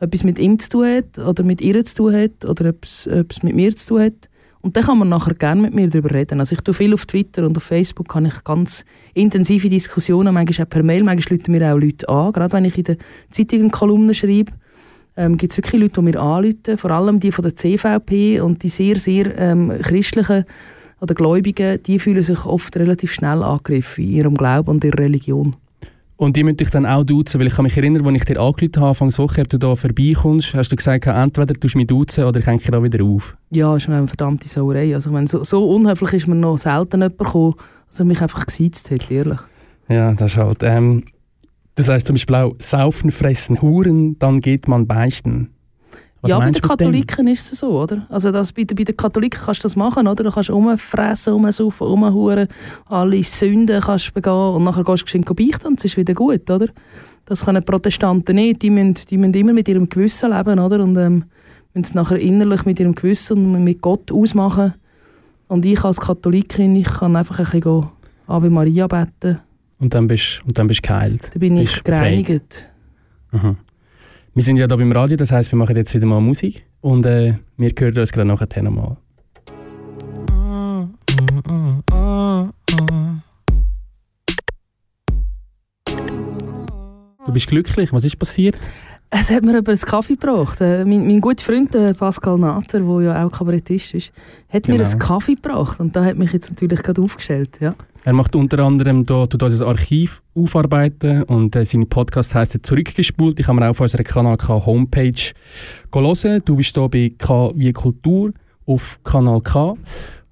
etwas 0.01 0.25
mit 0.25 0.39
ihm 0.39 0.59
zu 0.59 0.69
tun 0.69 0.87
hat 0.87 1.19
oder 1.19 1.43
mit 1.43 1.61
ihr 1.61 1.85
zu 1.85 1.95
tun 1.97 2.15
hat 2.15 2.45
oder 2.45 2.71
ob 2.71 2.85
es 2.85 3.09
mit 3.43 3.55
mir 3.55 3.75
zu 3.77 3.89
tun 3.89 4.03
hat. 4.03 4.29
Und 4.63 4.77
dann 4.77 4.85
kann 4.85 4.99
man 4.99 5.09
nachher 5.09 5.35
gerne 5.35 5.61
mit 5.61 5.75
mir 5.75 5.91
darüber 5.91 6.13
reden. 6.13 6.39
Also 6.39 6.55
ich 6.55 6.61
tue 6.61 6.73
viel 6.73 6.95
auf 6.95 7.05
Twitter 7.05 7.45
und 7.45 7.57
auf 7.57 7.65
Facebook 7.65 8.09
kann 8.09 8.27
ich 8.27 8.45
ganz 8.45 8.85
intensive 9.13 9.69
Diskussionen, 9.69 10.33
manchmal 10.33 10.67
auch 10.67 10.71
per 10.71 10.85
Mail, 10.85 11.03
manchmal 11.03 11.39
rufen 11.39 11.53
mir 11.53 11.73
auch 11.73 11.79
Leute 11.79 12.09
an, 12.09 12.33
gerade 12.33 12.53
wenn 12.53 12.65
ich 12.65 12.79
in 12.79 12.85
den 12.85 12.97
Zeitungen 13.31 13.73
Kolumnen 13.73 14.15
schreibe 14.15 14.53
ähm, 15.17 15.37
gibt 15.37 15.53
es 15.53 15.59
wirklich 15.59 15.81
Leute, 15.81 16.01
die 16.01 16.03
mir 16.03 16.21
anrufen, 16.21 16.79
vor 16.79 16.91
allem 16.91 17.21
die 17.21 17.33
von 17.33 17.43
der 17.43 17.57
CVP 17.57 18.41
und 18.41 18.63
die 18.63 18.69
sehr, 18.69 18.99
sehr 18.99 19.39
ähm, 19.39 19.73
christlichen 19.81 20.45
oder 21.01 21.15
Gläubigen, 21.15 21.83
die 21.83 21.99
fühlen 21.99 22.23
sich 22.23 22.47
oft 22.47 22.77
relativ 22.77 23.13
schnell 23.13 23.43
angegriffen 23.43 24.05
in 24.05 24.11
ihrem 24.11 24.35
Glauben 24.37 24.71
und 24.71 24.85
ihrer 24.85 25.01
Religion. 25.01 25.57
Und 26.17 26.37
die 26.37 26.45
möchte 26.45 26.63
ich 26.63 26.71
dann 26.71 26.87
auch 26.87 27.03
duzen, 27.03 27.41
weil 27.41 27.49
ich 27.49 27.55
kann 27.55 27.65
mich 27.65 27.77
erinnern, 27.77 28.07
als 28.07 28.15
ich 28.15 28.25
dir 28.25 28.41
angerufen 28.41 28.77
habe, 28.77 28.89
Anfang 28.91 29.19
Woche, 29.19 29.41
ob 29.41 29.49
du 29.49 29.59
da 29.59 29.75
vorbeikommst, 29.75 30.55
hast 30.55 30.71
du 30.71 30.77
gesagt, 30.77 31.07
entweder 31.07 31.55
du 31.55 31.69
mich 31.75 31.87
duzen 31.89 32.25
oder 32.25 32.39
ich 32.39 32.47
hänge 32.47 32.59
dich 32.59 32.73
auch 32.73 32.83
wieder 32.83 33.05
auf. 33.05 33.37
Ja, 33.51 33.75
das 33.75 33.83
ist 33.83 33.89
eine 33.89 34.07
verdammte 34.07 34.49
Sauerei. 34.49 34.95
Also, 34.95 35.13
wenn 35.13 35.27
so, 35.27 35.43
so 35.43 35.69
unhöflich 35.69 36.13
ist 36.13 36.29
mir 36.29 36.37
noch 36.37 36.59
selten 36.59 37.01
jemand 37.01 37.19
gekommen, 37.19 37.55
dass 37.89 37.99
er 37.99 38.05
mich 38.05 38.23
einfach 38.23 38.47
gesiezt 38.47 38.93
hat, 38.93 39.11
ehrlich. 39.11 39.41
Ja, 39.89 40.13
das 40.15 40.33
ist 40.33 40.37
halt... 40.37 40.63
Ähm, 40.63 41.03
Du 41.75 41.83
sagst 41.83 42.07
zum 42.07 42.15
Beispiel 42.15 42.37
auch, 42.37 42.55
saufen, 42.59 43.11
fressen, 43.11 43.63
huren, 43.63 44.19
dann 44.19 44.41
geht 44.41 44.69
man 44.69 44.87
beichten. 44.87 45.51
Was 46.21 46.31
ja, 46.31 46.39
bei 46.39 46.51
den 46.53 46.63
Katholiken 46.63 47.27
ist 47.27 47.53
es 47.53 47.59
so, 47.59 47.81
oder? 47.81 48.07
Also 48.09 48.31
das, 48.31 48.53
bei, 48.53 48.65
bei 48.65 48.85
den 48.85 48.97
Katholiken 48.97 49.41
kannst 49.45 49.65
du 49.65 49.65
das 49.65 49.75
machen, 49.75 50.07
oder? 50.07 50.23
Du 50.23 50.31
kannst 50.31 50.51
rumfressen, 50.51 51.33
rumsaufen, 51.33 51.87
rumhuren, 51.87 52.47
alle 52.87 53.23
Sünden 53.25 53.81
kannst 53.81 54.09
du 54.09 54.13
begehen 54.13 54.33
und 54.33 54.63
nachher 54.63 54.85
gehst 54.85 55.03
du 55.03 55.05
geschwind 55.07 55.27
beichten 55.27 55.67
und 55.67 55.79
es 55.79 55.87
ist 55.87 55.97
wieder 55.97 56.15
gut, 56.15 56.49
oder? 56.49 56.69
Das 57.25 57.45
können 57.45 57.65
Protestanten 57.65 58.37
nicht, 58.37 58.63
die 58.63 58.71
müssen, 58.71 58.95
die 59.09 59.17
müssen 59.17 59.35
immer 59.35 59.53
mit 59.53 59.69
ihrem 59.69 59.89
Gewissen 59.89 60.31
leben, 60.31 60.61
oder? 60.61 60.81
Und 60.81 60.97
ähm, 60.97 61.25
müssen 61.75 61.85
es 61.87 61.95
nachher 61.95 62.19
innerlich 62.19 62.67
mit 62.67 62.79
ihrem 62.79 62.95
Gewissen 62.95 63.55
und 63.55 63.65
mit 63.65 63.81
Gott 63.81 64.13
ausmachen. 64.13 64.75
Und 65.49 65.65
ich 65.65 65.83
als 65.83 66.01
Katholikin, 66.01 66.77
ich 66.77 66.85
kann 66.85 67.17
einfach 67.17 67.41
ein 67.41 67.47
bisschen 67.47 67.87
Ave 68.29 68.51
Maria 68.51 68.87
beten 68.87 69.41
und 69.83 69.95
dann 69.95 70.07
bist 70.07 70.43
und 70.47 70.57
dann 70.59 70.69
bist 70.69 70.83
geheilt. 70.83 71.31
Dann 71.35 71.41
bin 71.41 71.57
ich 71.57 71.83
gereinigt. 71.83 72.71
Mhm. 73.33 73.57
Wir 74.35 74.43
sind 74.43 74.57
ja 74.57 74.67
hier 74.67 74.77
beim 74.77 74.93
Radio, 74.93 75.17
das 75.17 75.33
heißt, 75.33 75.51
wir 75.53 75.59
machen 75.59 75.77
jetzt 75.77 75.93
wieder 75.93 76.07
mal 76.07 76.21
Musik 76.21 76.65
und 76.81 77.05
äh, 77.05 77.35
wir 77.57 77.73
hören 77.77 77.99
uns 77.99 78.13
gerade 78.13 78.29
nachher 78.29 78.63
nochmal. 78.63 78.97
Du 87.27 87.33
bist 87.33 87.47
glücklich, 87.49 87.93
was 87.93 88.05
ist 88.05 88.19
passiert? 88.19 88.59
Es 89.15 89.31
hat 89.31 89.45
mir 89.45 89.59
aber 89.59 89.73
einen 89.73 89.81
Kaffee 89.81 90.15
gebracht. 90.15 90.63
Äh, 90.63 90.87
mein, 90.87 91.07
mein 91.07 91.21
guter 91.21 91.45
Freund 91.45 91.75
äh, 91.75 91.93
Pascal 91.93 92.39
Natter, 92.39 92.81
der 92.81 93.03
ja 93.03 93.27
auch 93.27 93.31
Kabarettist 93.31 93.93
ist, 93.93 94.13
hat 94.49 94.63
genau. 94.63 94.79
mir 94.79 94.87
einen 94.87 94.99
Kaffee 94.99 95.35
gebracht 95.35 95.81
und 95.81 95.95
da 95.95 96.03
hat 96.03 96.17
mich 96.17 96.33
jetzt 96.33 96.49
natürlich 96.49 96.83
gerade 96.83 97.03
aufgestellt. 97.03 97.59
Ja. 97.61 97.75
Er 98.05 98.15
macht 98.15 98.35
unter 98.35 98.61
anderem 98.61 99.05
da, 99.05 99.27
tut 99.27 99.43
unser 99.43 99.67
Archiv 99.67 100.23
aufarbeiten 100.35 101.25
und 101.25 101.55
äh, 101.55 101.67
sein 101.67 101.87
Podcast 101.87 102.35
heißt 102.35 102.59
«Zurückgespult». 102.63 103.39
Ich 103.39 103.45
kann 103.45 103.57
mir 103.57 103.67
auch 103.67 103.73
auf 103.73 103.81
unserer 103.81 104.03
Kanal 104.03 104.39
K 104.39 104.65
Homepage 104.65 105.33
hören. 105.93 106.43
Du 106.47 106.57
bist 106.57 106.75
hier 106.75 106.89
bei 106.89 107.13
K 107.19 107.53
wie 107.55 107.71
Kultur 107.75 108.33
auf 108.65 108.99
Kanal 109.05 109.43
K. 109.43 109.75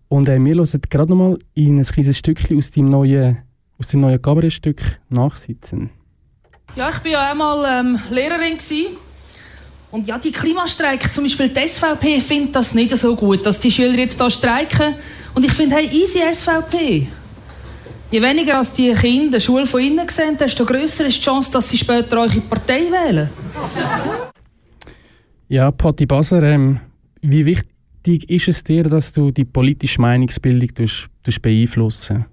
Und 0.09 0.27
äh, 0.31 0.43
wir 0.43 0.55
hören 0.55 0.81
gerade 0.89 1.11
nochmal 1.11 1.37
in 1.53 1.79
ein 1.79 1.85
kleines 1.85 2.17
Stückchen 2.17 2.57
aus 2.57 2.71
deinem 2.71 2.89
neuen, 2.89 3.39
aus 3.79 3.89
dem 3.89 4.01
neuen 4.01 4.23
Kabarettstück 4.23 4.81
«Nachsitzen». 5.11 5.91
Ja, 6.77 6.89
ich 6.89 7.05
war 7.05 7.11
ja 7.11 7.31
einmal 7.31 7.81
ähm, 7.81 7.99
Lehrerin. 8.11 8.57
Gewesen. 8.57 8.97
Und 9.91 10.07
ja, 10.07 10.19
die 10.19 10.31
Klimastreik, 10.31 11.13
zum 11.13 11.25
Beispiel 11.25 11.49
die 11.49 11.67
SVP, 11.67 12.21
findet 12.21 12.55
das 12.55 12.75
nicht 12.75 12.97
so 12.97 13.17
gut, 13.17 13.45
dass 13.45 13.59
die 13.59 13.71
Schüler 13.71 13.99
jetzt 13.99 14.21
hier 14.21 14.31
streiken. 14.31 14.95
Und 15.35 15.45
ich 15.45 15.53
finde, 15.53 15.77
hey, 15.77 15.87
easy 15.87 16.21
SVP. 16.33 17.09
Je 18.13 18.23
weniger 18.23 18.59
als 18.59 18.73
die 18.73 18.93
Kinder 18.93 19.39
die 19.39 19.45
Schule 19.45 19.67
von 19.67 19.81
innen 19.81 20.09
sehen, 20.09 20.37
desto 20.37 20.65
grösser 20.65 21.07
ist 21.07 21.19
die 21.19 21.23
Chance, 21.23 21.51
dass 21.53 21.69
sie 21.69 21.77
später 21.77 22.21
eure 22.21 22.41
Partei 22.41 22.83
wählen. 22.91 23.29
Ja, 25.49 25.71
Patti 25.73 26.07
Baser, 26.07 26.43
ähm, 26.43 26.81
wie 27.21 27.45
wichtig 27.47 28.29
ist 28.31 28.49
es 28.49 28.63
dir, 28.63 28.85
dass 28.85 29.13
du 29.13 29.31
die 29.31 29.45
politische 29.45 30.01
Meinungsbildung 30.01 30.69
durch, 30.75 31.09
durch 31.23 31.43
beeinflussen 31.43 32.27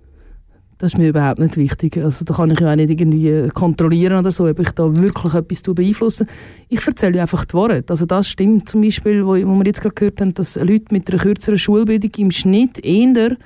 das 0.78 0.94
ist 0.94 0.98
mir 0.98 1.10
überhaupt 1.10 1.40
nicht 1.40 1.58
wichtig. 1.58 1.98
Also, 1.98 2.24
da 2.24 2.36
kann 2.36 2.52
ich 2.52 2.60
ja 2.60 2.72
auch 2.72 2.76
nicht 2.76 2.90
irgendwie 2.90 3.50
kontrollieren 3.50 4.20
oder 4.20 4.32
so, 4.32 4.46
ob 4.46 4.60
ich 4.60 4.72
da 4.72 4.96
wirklich 4.96 5.34
etwas 5.34 5.62
beeinflusse. 5.64 6.28
Ich 6.70 6.86
erzähle 6.86 7.22
einfach 7.22 7.46
die 7.46 7.54
Worte. 7.54 7.84
Also 7.90 8.06
das 8.06 8.28
stimmt 8.30 8.70
zum 8.70 8.82
Beispiel, 8.82 9.26
wo, 9.26 9.32
wo 9.32 9.56
wir 9.56 9.66
jetzt 9.66 9.82
gerade 9.82 9.96
gehört 9.96 10.22
haben, 10.22 10.34
dass 10.34 10.56
Leute 10.56 10.86
mit 10.92 11.12
einer 11.12 11.22
kürzeren 11.22 11.58
Schulbildung 11.58 12.12
im 12.18 12.32
Schnitt 12.32 12.84
eher 12.84 13.38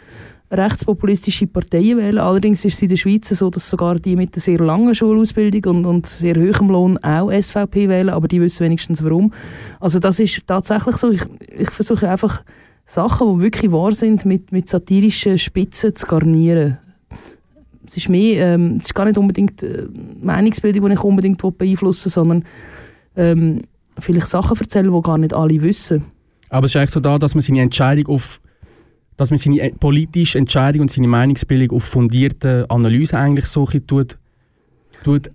rechtspopulistische 0.51 1.47
Parteien 1.47 1.97
wählen. 1.97 2.17
Allerdings 2.17 2.65
ist 2.65 2.73
es 2.73 2.81
in 2.81 2.89
der 2.89 2.97
Schweiz 2.97 3.29
so, 3.29 3.49
dass 3.49 3.69
sogar 3.69 3.99
die 3.99 4.15
mit 4.15 4.35
einer 4.35 4.41
sehr 4.41 4.59
langen 4.59 4.93
Schulausbildung 4.93 5.77
und, 5.77 5.85
und 5.85 6.07
sehr 6.07 6.35
hohem 6.35 6.69
Lohn 6.69 6.97
auch 6.97 7.31
SVP 7.31 7.87
wählen, 7.87 8.09
aber 8.09 8.27
die 8.27 8.41
wissen 8.41 8.65
wenigstens 8.65 9.03
warum. 9.03 9.33
Also 9.79 9.99
das 9.99 10.19
ist 10.19 10.45
tatsächlich 10.45 10.97
so. 10.97 11.11
Ich, 11.11 11.23
ich 11.57 11.69
versuche 11.69 12.09
einfach 12.09 12.43
Sachen, 12.85 13.37
die 13.37 13.43
wirklich 13.45 13.71
wahr 13.71 13.93
sind, 13.93 14.25
mit, 14.25 14.51
mit 14.51 14.67
satirischen 14.67 15.37
Spitzen 15.37 15.95
zu 15.95 16.05
garnieren. 16.05 16.79
Es 17.85 17.97
ist 17.97 18.09
mehr, 18.09 18.53
ähm, 18.53 18.75
es 18.77 18.85
ist 18.85 18.95
gar 18.95 19.05
nicht 19.05 19.17
unbedingt 19.17 19.63
äh, 19.63 19.87
Meinungsbildung, 20.21 20.87
die 20.87 20.93
ich 20.93 21.03
unbedingt 21.03 21.57
beeinflussen 21.57 22.05
will, 22.05 22.11
sondern 22.11 22.45
ähm, 23.15 23.61
vielleicht 23.97 24.27
Sachen 24.27 24.57
erzählen, 24.57 24.91
die 24.91 25.01
gar 25.01 25.17
nicht 25.17 25.33
alle 25.33 25.61
wissen. 25.61 26.05
Aber 26.49 26.65
es 26.65 26.73
ist 26.73 26.77
eigentlich 26.77 26.91
so 26.91 26.99
da, 26.99 27.17
dass 27.17 27.35
man 27.35 27.41
seine 27.41 27.61
Entscheidung 27.61 28.07
auf 28.07 28.41
dass 29.17 29.29
man 29.29 29.37
seine 29.37 29.59
äh, 29.59 29.71
politische 29.71 30.39
Entscheidung 30.39 30.81
und 30.81 30.91
seine 30.91 31.07
Meinungsbildung 31.07 31.77
auf 31.77 31.83
fundierte 31.83 32.65
Analyse 32.69 33.17
eigentlich 33.17 33.45
so 33.45 33.65
tut, 33.65 34.17
tut 35.03 35.29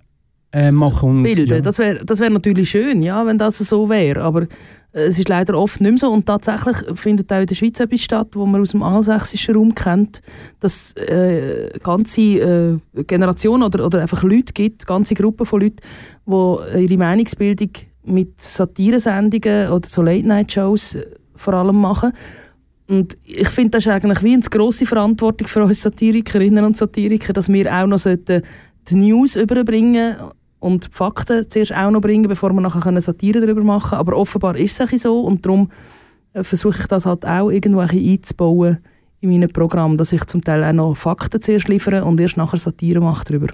äh, 0.57 0.71
machen. 0.71 1.09
Und, 1.09 1.23
Bilden. 1.23 1.47
Ja. 1.47 1.61
Das 1.61 1.77
wäre 1.77 2.03
das 2.03 2.19
wär 2.19 2.29
natürlich 2.29 2.69
schön, 2.69 3.01
ja, 3.01 3.25
wenn 3.25 3.37
das 3.37 3.59
so 3.59 3.89
wäre. 3.89 4.23
Aber 4.23 4.43
äh, 4.43 4.47
es 4.93 5.19
ist 5.19 5.29
leider 5.29 5.57
oft 5.57 5.79
nicht 5.81 5.91
mehr 5.91 5.99
so. 5.99 6.11
Und 6.11 6.25
tatsächlich 6.25 6.77
findet 6.95 7.31
auch 7.31 7.41
in 7.41 7.45
der 7.45 7.55
Schweiz 7.55 7.79
etwas 7.79 8.01
statt, 8.01 8.29
wo 8.33 8.45
man 8.45 8.61
aus 8.61 8.71
dem 8.71 8.81
angelsächsischen 8.81 9.55
Raum 9.55 9.75
kennt, 9.75 10.21
dass 10.59 10.93
äh, 10.93 11.69
ganze 11.83 12.21
äh, 12.21 13.03
Generationen 13.03 13.63
oder, 13.63 13.85
oder 13.85 14.01
einfach 14.01 14.23
Leute 14.23 14.53
gibt, 14.53 14.87
ganze 14.87 15.13
Gruppen 15.13 15.45
von 15.45 15.61
Leuten, 15.61 15.77
die 16.25 16.83
ihre 16.83 16.97
Meinungsbildung 16.97 17.69
mit 18.05 18.41
Satiresendungen 18.41 19.69
oder 19.69 19.87
so 19.87 20.01
Late-Night-Shows 20.01 20.95
äh, 20.95 21.05
vor 21.35 21.53
allem 21.53 21.79
machen. 21.79 22.11
Und 22.89 23.17
ich 23.25 23.49
finde, 23.49 23.71
das 23.71 23.85
ist 23.85 23.91
eigentlich 23.91 24.23
wie 24.23 24.33
eine 24.33 24.41
grosse 24.41 24.85
Verantwortung 24.85 25.47
für 25.47 25.63
uns 25.63 25.81
Satirikerinnen 25.81 26.63
und 26.63 26.77
Satiriker, 26.77 27.33
dass 27.33 27.51
wir 27.51 27.71
auch 27.71 27.85
noch 27.85 27.99
die 28.89 28.95
News 28.95 29.35
überbringen 29.35 30.15
und 30.59 30.87
die 30.87 30.91
Fakten 30.91 31.49
zuerst 31.49 31.75
auch 31.75 31.91
noch 31.91 32.01
bringen, 32.01 32.27
bevor 32.27 32.51
wir 32.51 32.61
nachher 32.61 33.01
Satire 33.01 33.41
darüber 33.41 33.63
machen 33.63 33.89
können. 33.89 33.99
Aber 33.99 34.17
offenbar 34.17 34.55
ist 34.55 34.79
es 34.79 35.01
so 35.01 35.21
und 35.21 35.45
darum 35.45 35.69
äh, 36.33 36.43
versuche 36.43 36.79
ich 36.79 36.87
das 36.87 37.05
halt 37.05 37.25
auch 37.25 37.49
irgendwo 37.49 37.79
einzubauen 37.79 38.79
in 39.19 39.31
meinem 39.31 39.49
Programm, 39.49 39.97
dass 39.97 40.13
ich 40.13 40.23
zum 40.25 40.43
Teil 40.43 40.63
auch 40.63 40.73
noch 40.73 40.95
Fakten 40.95 41.41
zuerst 41.41 41.67
liefere 41.67 42.03
und 42.05 42.19
erst 42.19 42.37
nachher 42.37 42.57
Satire 42.57 42.99
mache 42.99 43.25
darüber. 43.25 43.47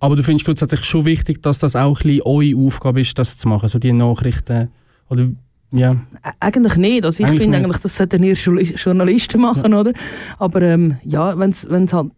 Aber 0.00 0.14
du 0.14 0.22
findest 0.22 0.46
grundsätzlich 0.46 0.84
schon 0.84 1.04
wichtig, 1.04 1.42
dass 1.42 1.58
das 1.58 1.74
auch 1.74 2.00
ein 2.00 2.02
bisschen 2.02 2.22
eure 2.22 2.66
Aufgabe 2.66 3.00
ist, 3.00 3.18
das 3.18 3.36
zu 3.36 3.48
machen, 3.48 3.68
so 3.68 3.78
die 3.78 3.92
Nachrichten 3.92 4.68
oder 5.08 5.28
ja. 5.70 5.96
Eigentlich 6.40 6.76
nicht. 6.76 7.04
Also 7.04 7.24
ich 7.24 7.30
finde 7.30 7.58
eigentlich, 7.58 7.78
das 7.78 7.94
sollten 7.94 8.22
ihr 8.22 8.34
Journalisten 8.34 9.40
machen, 9.40 9.74
oder? 9.74 9.92
Aber 10.38 10.62
ähm, 10.62 10.96
ja, 11.04 11.38
wenn 11.38 11.50
es 11.50 11.92
halt 11.92 12.10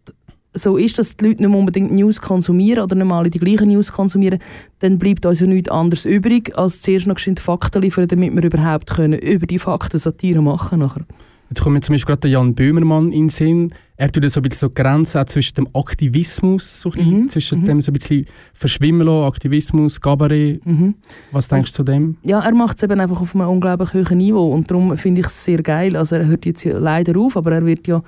so 0.53 0.77
ist, 0.77 0.99
dass 0.99 1.15
die 1.15 1.25
Leute 1.25 1.43
nicht 1.43 1.55
unbedingt 1.55 1.91
News 1.91 2.21
konsumieren 2.21 2.83
oder 2.83 2.95
nicht 2.95 3.07
mal 3.07 3.29
die 3.29 3.39
gleichen 3.39 3.69
News 3.69 3.91
konsumieren, 3.91 4.39
dann 4.79 4.99
bleibt 4.99 5.25
uns 5.25 5.39
ja 5.39 5.47
nichts 5.47 5.71
anderes 5.71 6.05
übrig, 6.05 6.57
als 6.57 6.81
zuerst 6.81 7.07
noch 7.07 7.19
Fakten 7.19 7.81
liefern, 7.81 8.07
damit 8.07 8.35
wir 8.35 8.43
überhaupt 8.43 8.89
können 8.89 9.19
über 9.19 9.47
die 9.47 9.59
Fakten 9.59 9.97
Satire 9.97 10.41
machen 10.41 10.79
können. 10.79 11.05
Jetzt 11.51 11.63
kommt 11.63 11.73
mir 11.73 11.81
zum 11.81 11.95
Beispiel 11.95 12.15
gerade 12.15 12.29
Jan 12.29 12.55
Böhmermann 12.55 13.11
in 13.11 13.23
den 13.23 13.29
Sinn. 13.29 13.73
Er 13.97 14.09
tut 14.09 14.23
so 14.29 14.39
ein 14.39 14.43
bisschen 14.43 14.69
so 14.69 14.69
Grenzen 14.69 15.27
zwischen 15.27 15.55
dem 15.55 15.67
Aktivismus, 15.73 16.79
so 16.79 16.91
mhm. 16.95 17.27
zwischen 17.27 17.59
mhm. 17.59 17.65
dem 17.65 17.81
so 17.81 17.91
ein 17.91 17.93
bisschen 17.93 18.25
verschwimmen 18.53 19.05
lassen, 19.05 19.25
Aktivismus, 19.25 19.99
Gabaret. 19.99 20.65
Mhm. 20.65 20.95
Was 21.33 21.49
denkst 21.49 21.71
du 21.71 21.75
zu 21.75 21.83
dem? 21.83 22.15
Ja, 22.23 22.39
er 22.39 22.53
macht 22.53 22.77
es 22.77 22.83
eben 22.83 22.97
einfach 23.01 23.19
auf 23.19 23.35
einem 23.35 23.49
unglaublich 23.49 23.93
hohen 23.93 24.17
Niveau 24.17 24.53
und 24.53 24.71
darum 24.71 24.97
finde 24.97 25.19
ich 25.19 25.27
es 25.27 25.43
sehr 25.43 25.61
geil. 25.61 25.97
Also 25.97 26.15
er 26.15 26.25
hört 26.25 26.45
jetzt 26.45 26.63
leider 26.63 27.19
auf, 27.19 27.35
aber 27.35 27.51
er 27.51 27.65
wird 27.65 27.85
ja 27.85 28.01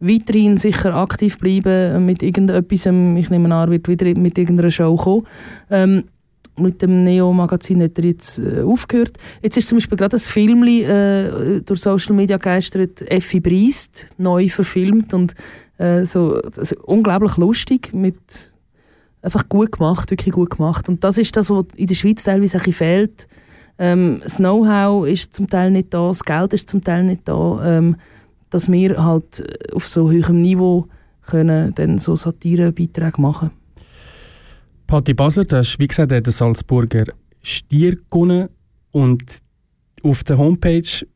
weiterhin 0.00 0.58
sicher 0.58 0.94
aktiv 0.94 1.38
bleiben 1.38 2.04
mit 2.04 2.22
irgendetwas. 2.22 2.84
Ich 2.84 3.30
nehme 3.30 3.46
an, 3.46 3.66
er 3.66 3.70
wird 3.70 3.88
wieder 3.88 4.14
mit 4.20 4.36
irgendeiner 4.36 4.70
Show 4.70 4.94
kommen. 4.96 5.26
Ähm, 5.70 6.04
mit 6.60 6.82
dem 6.82 7.04
Neo-Magazin 7.04 7.82
hat 7.82 7.98
er 7.98 8.04
jetzt 8.04 8.38
äh, 8.38 8.62
aufgehört. 8.62 9.18
Jetzt 9.42 9.56
ist 9.56 9.68
zum 9.68 9.78
Beispiel 9.78 9.98
gerade 9.98 10.16
ein 10.16 10.20
Film 10.20 10.62
äh, 10.64 11.60
durch 11.60 11.80
Social 11.80 12.14
Media 12.14 12.36
geistert, 12.36 13.02
Effi 13.10 13.40
Briest, 13.40 14.14
neu 14.18 14.48
verfilmt 14.48 15.14
und 15.14 15.34
äh, 15.78 16.04
so 16.04 16.40
also 16.56 16.76
unglaublich 16.84 17.36
lustig, 17.36 17.92
mit 17.92 18.16
einfach 19.22 19.48
gut 19.48 19.72
gemacht, 19.72 20.10
wirklich 20.10 20.34
gut 20.34 20.50
gemacht. 20.50 20.88
Und 20.88 21.04
das 21.04 21.18
ist 21.18 21.36
das, 21.36 21.50
was 21.50 21.64
in 21.76 21.86
der 21.86 21.94
Schweiz 21.94 22.22
teilweise 22.22 22.58
ein 22.58 22.64
bisschen 22.64 22.72
fehlt. 22.72 23.28
Ähm, 23.78 24.20
das 24.22 24.36
Know-how 24.36 25.06
ist 25.06 25.34
zum 25.34 25.48
Teil 25.48 25.70
nicht 25.70 25.92
da, 25.92 26.08
das 26.08 26.24
Geld 26.24 26.52
ist 26.52 26.68
zum 26.68 26.82
Teil 26.82 27.04
nicht 27.04 27.22
da, 27.24 27.60
ähm, 27.64 27.96
dass 28.50 28.70
wir 28.70 29.02
halt 29.02 29.42
auf 29.74 29.86
so 29.86 30.10
hohem 30.10 30.42
Niveau 30.42 30.86
können 31.26 31.72
dann 31.74 31.98
so 31.98 32.16
Satirebeiträge 32.16 33.20
machen 33.20 33.50
Patti 34.90 35.14
Basler, 35.14 35.44
du 35.44 35.54
hast 35.54 35.78
wie 35.78 35.86
gesagt 35.86 36.10
den 36.10 36.24
Salzburger 36.24 37.04
Stier 37.44 37.94
gewonnen 38.10 38.48
und 38.90 39.22
auf 40.02 40.24
der 40.24 40.36
Homepage 40.36 41.06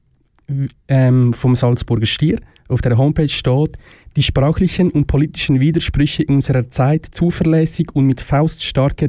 ähm, 0.87 1.33
vom 1.33 1.57
Salzburger 1.57 2.07
Stier, 2.07 2.39
auf 2.69 2.83
der 2.83 2.97
Homepage 2.97 3.29
steht, 3.29 3.77
die 4.15 4.23
sprachlichen 4.23 4.93
und 4.93 5.09
politischen 5.09 5.59
Widersprüche 5.59 6.25
unserer 6.29 6.71
Zeit 6.71 7.07
zuverlässig 7.11 7.89
und 7.95 8.07
mit 8.07 8.21
fauststarker 8.21 9.09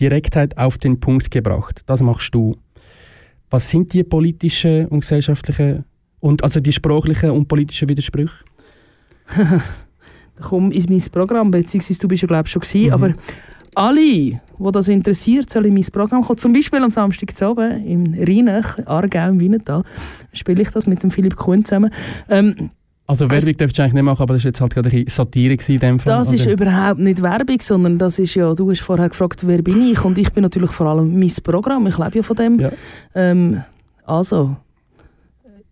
Direktheit 0.00 0.56
auf 0.56 0.78
den 0.78 0.98
Punkt 0.98 1.30
gebracht. 1.30 1.82
Das 1.84 2.00
machst 2.00 2.34
du. 2.34 2.56
Was 3.50 3.68
sind 3.68 3.92
die 3.92 4.04
politischen 4.04 4.86
und 4.86 5.00
gesellschaftlichen 5.00 5.84
und 6.20 6.42
also 6.42 6.60
die 6.60 6.72
sprachlichen 6.72 7.32
und 7.32 7.46
politischen 7.46 7.90
Widersprüche? 7.90 8.42
Komm 10.40 10.72
in 10.72 10.86
mein 10.88 11.02
Programm, 11.12 11.50
beziehungsweise 11.50 12.00
du 12.00 12.08
bist 12.08 12.22
ja 12.22 12.28
glaube 12.28 12.46
ich 12.46 12.52
schon 12.52 12.62
gewesen, 12.62 12.86
mhm. 12.86 12.92
aber 12.94 13.14
alle, 13.78 14.00
die 14.00 14.40
das 14.72 14.88
interessiert, 14.88 15.50
sollen 15.50 15.66
in 15.66 15.74
mein 15.74 15.84
Programm 15.84 16.22
kommen. 16.22 16.38
Zum 16.38 16.52
Beispiel 16.52 16.82
am 16.82 16.90
Samstag 16.90 17.36
zu 17.36 17.48
oben 17.48 17.84
in 17.86 18.14
Rheinach, 18.14 18.78
Aargau 18.86 19.28
im 19.28 19.40
Wienertal, 19.40 19.82
spiele 20.32 20.62
ich 20.62 20.70
das 20.70 20.86
mit 20.86 21.02
dem 21.02 21.10
Philipp 21.10 21.36
Kuhn 21.36 21.64
zusammen. 21.64 21.90
Ähm, 22.28 22.70
also 23.06 23.30
Werbung 23.30 23.56
darfst 23.56 23.78
du 23.78 23.82
eigentlich 23.82 23.94
nicht 23.94 24.02
machen, 24.02 24.22
aber 24.22 24.34
das 24.34 24.44
war 24.44 24.48
jetzt 24.50 24.60
halt 24.60 24.74
gerade 24.74 24.90
eine 24.90 25.04
Satire 25.08 25.56
in 25.68 25.78
dem 25.78 25.98
Fall. 25.98 26.12
Das 26.12 26.28
oder? 26.28 26.36
ist 26.36 26.46
überhaupt 26.46 27.00
nicht 27.00 27.22
Werbung, 27.22 27.60
sondern 27.60 27.98
das 27.98 28.18
ist 28.18 28.34
ja, 28.34 28.52
du 28.52 28.70
hast 28.70 28.80
vorher 28.80 29.08
gefragt, 29.08 29.46
wer 29.46 29.62
bin 29.62 29.80
ich 29.80 30.04
und 30.04 30.18
ich 30.18 30.30
bin 30.32 30.42
natürlich 30.42 30.72
vor 30.72 30.88
allem 30.88 31.18
mein 31.18 31.32
Programm, 31.42 31.86
ich 31.86 31.96
lebe 31.96 32.16
ja 32.16 32.22
von 32.22 32.36
dem. 32.36 32.60
Ja. 32.60 32.70
Ähm, 33.14 33.62
also, 34.04 34.56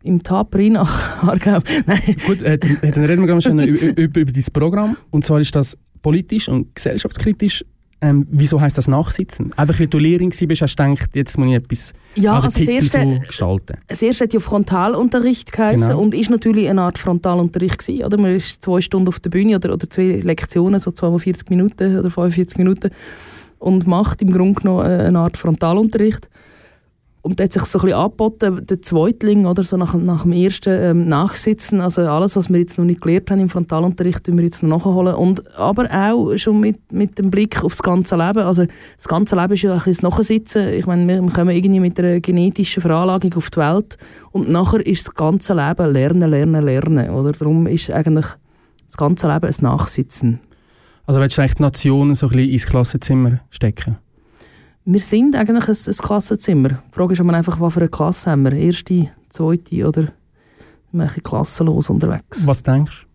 im 0.02 0.22
Tab 0.22 0.54
Rheinach, 0.54 1.22
Aargau. 1.26 1.58
Nein. 1.86 2.16
Gut, 2.26 2.40
äh, 2.40 2.56
dann 2.56 3.04
reden 3.04 3.22
wir 3.22 3.26
ganz 3.26 3.44
schnell 3.44 3.68
über, 3.68 4.00
über, 4.00 4.20
über 4.20 4.32
dein 4.32 4.44
Programm 4.52 4.96
und 5.10 5.24
zwar 5.24 5.40
ist 5.40 5.54
das 5.56 5.76
politisch 6.00 6.48
und 6.48 6.74
gesellschaftskritisch 6.74 7.64
ähm, 8.06 8.26
wieso 8.30 8.60
heißt 8.60 8.78
das 8.78 8.88
Nachsitzen? 8.88 9.52
Einfach 9.56 9.80
weil 9.80 9.88
du 9.88 9.98
Lehrerin 9.98 10.30
bist, 10.30 10.62
hast 10.62 10.76
du 10.76 10.84
gedacht, 10.84 11.10
jetzt 11.14 11.36
muss 11.38 11.48
ich 11.48 11.54
etwas 11.54 11.92
ja, 12.14 12.34
an 12.34 12.44
also 12.44 12.64
Titel 12.64 12.82
so 12.82 13.20
gestalten. 13.26 13.78
Das 13.88 14.00
erste 14.02 14.24
hat 14.24 14.32
ja 14.32 14.40
Frontalunterricht 14.40 15.52
geheißen 15.52 15.88
genau. 15.88 16.00
und 16.00 16.14
ist 16.14 16.30
natürlich 16.30 16.68
eine 16.68 16.82
Art 16.82 16.98
Frontalunterricht 16.98 17.78
gewesen, 17.78 18.04
oder? 18.04 18.18
Man 18.18 18.34
ist 18.34 18.62
zwei 18.62 18.80
Stunden 18.80 19.08
auf 19.08 19.18
der 19.20 19.30
Bühne 19.30 19.56
oder, 19.56 19.72
oder 19.72 19.90
zwei 19.90 20.20
Lektionen, 20.22 20.78
so 20.78 20.90
42 20.90 21.50
Minuten 21.50 21.98
oder 21.98 22.10
45 22.10 22.58
Minuten 22.58 22.90
und 23.58 23.86
macht 23.86 24.22
im 24.22 24.30
Grunde 24.30 24.60
genommen 24.60 24.86
eine 24.86 25.18
Art 25.18 25.36
Frontalunterricht. 25.36 26.28
Und 27.26 27.40
hat 27.40 27.52
sich 27.52 27.64
so 27.64 27.80
ein 27.80 27.86
bisschen 27.86 27.98
angeboten, 27.98 28.64
der 28.64 28.82
Zweitling, 28.82 29.46
oder 29.46 29.64
so 29.64 29.76
nach, 29.76 29.94
nach 29.94 30.22
dem 30.22 30.30
ersten 30.30 30.70
ähm, 30.70 31.08
Nachsitzen, 31.08 31.80
also 31.80 32.02
alles, 32.02 32.36
was 32.36 32.48
wir 32.50 32.60
jetzt 32.60 32.78
noch 32.78 32.84
nicht 32.84 33.00
gelernt 33.00 33.32
haben 33.32 33.40
im 33.40 33.48
Frontalunterricht, 33.48 34.22
tun 34.22 34.36
wir 34.38 34.44
jetzt 34.44 34.62
noch 34.62 34.78
nachholen. 34.78 35.12
Und, 35.16 35.44
aber 35.56 35.88
auch 35.92 36.36
schon 36.36 36.60
mit, 36.60 36.92
mit 36.92 37.18
dem 37.18 37.30
Blick 37.30 37.64
aufs 37.64 37.82
ganze 37.82 38.14
Leben. 38.14 38.44
Also 38.44 38.66
das 38.96 39.08
ganze 39.08 39.34
Leben 39.34 39.54
ist 39.54 39.62
ja 39.62 39.72
ein 39.72 39.78
bisschen 39.78 39.94
das 39.94 40.02
Nachsitzen. 40.02 40.68
Ich 40.68 40.86
meine, 40.86 41.20
wir 41.20 41.32
kommen 41.32 41.50
irgendwie 41.50 41.80
mit 41.80 41.98
einer 41.98 42.20
genetischen 42.20 42.80
Veranlagung 42.80 43.34
auf 43.34 43.50
die 43.50 43.58
Welt 43.58 43.98
und 44.30 44.48
nachher 44.48 44.86
ist 44.86 45.08
das 45.08 45.14
ganze 45.16 45.52
Leben 45.54 45.92
Lernen, 45.92 46.30
Lernen, 46.30 46.64
Lernen. 46.64 47.10
Oder? 47.10 47.32
Darum 47.32 47.66
ist 47.66 47.90
eigentlich 47.90 48.26
das 48.86 48.96
ganze 48.96 49.26
Leben 49.26 49.46
ein 49.46 49.54
Nachsitzen. 49.62 50.38
Also 51.06 51.20
willst 51.20 51.36
du 51.36 51.42
eigentlich 51.42 51.54
die 51.56 51.62
Nationen 51.62 52.14
so 52.14 52.26
ein 52.26 52.36
bisschen 52.36 52.52
ins 52.52 52.66
Klassenzimmer 52.66 53.40
stecken? 53.50 53.96
Wir 54.88 55.00
sind 55.00 55.34
eigentlich 55.34 55.68
ein, 55.68 55.76
ein 55.92 55.96
Klassenzimmer. 55.96 56.68
Die 56.68 56.76
Frage 56.94 57.12
ist 57.14 57.20
aber 57.20 57.34
einfach, 57.34 57.58
was 57.60 57.74
für 57.74 57.80
eine 57.80 57.88
Klasse 57.88 58.30
haben 58.30 58.44
wir? 58.44 58.52
Erste, 58.52 59.08
zweite 59.30 59.84
oder 59.86 60.02
sind 60.92 61.00
wir 61.00 61.06
klassenlos 61.08 61.90
unterwegs? 61.90 62.46
Was 62.46 62.62
denkst 62.62 63.00
du? 63.02 63.06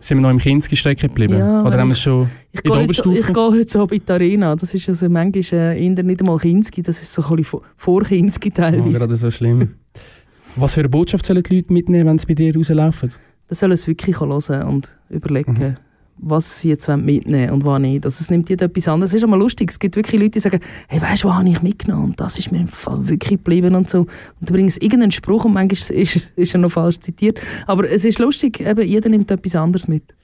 Sind 0.00 0.18
wir 0.18 0.22
noch 0.22 0.30
im 0.30 0.38
Kinski-Stecken 0.38 1.08
geblieben? 1.08 1.36
Ja, 1.36 1.64
Oder 1.64 1.78
haben 1.78 1.88
wir 1.88 1.94
ich- 1.94 2.00
schon 2.00 2.30
Ich 2.52 2.60
in 2.64 2.70
gehe, 2.70 2.72
der 2.72 2.82
heute, 2.82 2.92
so- 2.94 3.02
Oberstufe? 3.02 3.18
ich 3.18 3.26
gehe 3.34 3.42
heute 3.50 3.68
so 3.68 3.84
in 3.86 4.02
die 4.06 4.12
Arena. 4.12 4.54
Das 4.54 4.72
ist 4.72 4.88
also 4.88 5.08
manchmal 5.08 5.58
äh, 5.76 5.88
nicht 5.90 6.20
einmal 6.20 6.38
Kinski, 6.38 6.82
das 6.82 7.02
ist 7.02 7.12
so 7.12 7.22
ein 7.24 7.34
bisschen 7.36 7.60
vor- 7.76 8.02
Kinski 8.04 8.50
Oh, 8.52 8.56
teilweise. 8.56 8.92
gerade 8.92 9.16
so 9.16 9.30
schlimm. 9.32 9.74
Was 10.56 10.74
für 10.74 10.80
eine 10.80 10.88
Botschaft 10.88 11.26
sollen 11.26 11.42
die 11.42 11.56
Leute 11.56 11.72
mitnehmen, 11.72 12.06
wenn 12.06 12.18
sie 12.18 12.26
bei 12.26 12.34
dir 12.34 12.54
rauslaufen? 12.54 13.10
Das 13.48 13.58
sollen 13.58 13.76
sie 13.76 13.88
wirklich 13.88 14.20
hören 14.20 14.62
und 14.68 14.96
überlegen, 15.10 15.52
Mhm. 15.54 15.76
Was 16.20 16.60
sie 16.60 16.70
jetzt 16.70 16.88
mitnehmen 16.88 17.26
wollen 17.26 17.50
und 17.50 17.64
was 17.64 17.80
nicht. 17.80 18.04
Also 18.04 18.22
es 18.22 18.30
nimmt 18.30 18.48
jeder 18.48 18.66
etwas 18.66 18.88
anderes. 18.88 19.12
Es 19.12 19.16
ist 19.16 19.24
aber 19.24 19.36
lustig, 19.36 19.70
es 19.70 19.78
gibt 19.78 19.96
wirklich 19.96 20.20
Leute, 20.20 20.32
die 20.32 20.40
sagen, 20.40 20.60
hey, 20.88 21.00
weißt 21.00 21.24
du, 21.24 21.28
was 21.28 21.36
habe 21.36 21.48
ich 21.48 21.62
mitgenommen? 21.62 22.06
Und 22.06 22.20
das 22.20 22.38
ist 22.38 22.52
mir 22.52 22.60
im 22.60 22.68
Fall 22.68 23.08
wirklich 23.08 23.38
geblieben 23.38 23.74
und 23.74 23.88
so. 23.88 24.00
Und 24.00 24.08
dann 24.40 24.54
bringen 24.54 24.70
sie 24.70 24.80
irgendeinen 24.80 25.12
Spruch 25.12 25.44
und 25.44 25.54
manchmal 25.54 25.98
ist, 25.98 26.30
ist 26.36 26.54
er 26.54 26.60
noch 26.60 26.70
falsch 26.70 27.00
zitiert. 27.00 27.40
Aber 27.66 27.88
es 27.88 28.04
ist 28.04 28.18
lustig, 28.18 28.60
eben, 28.60 28.86
jeder 28.86 29.08
nimmt 29.08 29.30
etwas 29.30 29.56
anderes 29.56 29.88
mit. 29.88 30.14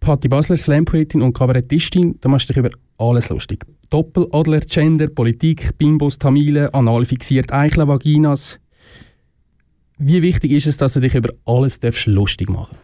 Patti 0.00 0.28
Basler, 0.28 0.56
Slam-Poetin 0.56 1.22
und 1.22 1.32
Kabarettistin, 1.32 2.16
da 2.20 2.28
machst 2.28 2.48
du 2.48 2.52
dich 2.52 2.58
über 2.58 2.70
alles 2.98 3.30
lustig. 3.30 3.64
Doppel, 3.88 4.26
Adler, 4.32 4.60
Gender, 4.60 5.06
Politik, 5.08 5.78
Bimbos, 5.78 6.18
Tamilen, 6.18 6.68
anal 6.74 7.04
fixiert, 7.04 7.52
Eichel, 7.52 7.88
Vaginas. 7.88 8.58
Wie 9.96 10.20
wichtig 10.20 10.52
ist 10.52 10.66
es, 10.66 10.76
dass 10.76 10.92
du 10.94 11.00
dich 11.00 11.14
über 11.14 11.30
alles 11.46 11.78
darfst 11.80 12.06
lustig 12.06 12.50
machen 12.50 12.76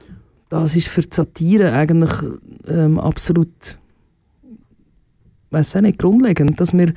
Das 0.51 0.77
ist 0.77 0.89
für 0.89 1.01
die 1.01 1.09
Satire 1.13 1.73
eigentlich 1.73 2.11
ähm, 2.69 2.99
absolut, 2.99 3.79
weiß 5.51 5.77
nicht, 5.77 5.99
grundlegend, 5.99 6.61
dass 6.61 6.77
wir 6.77 6.93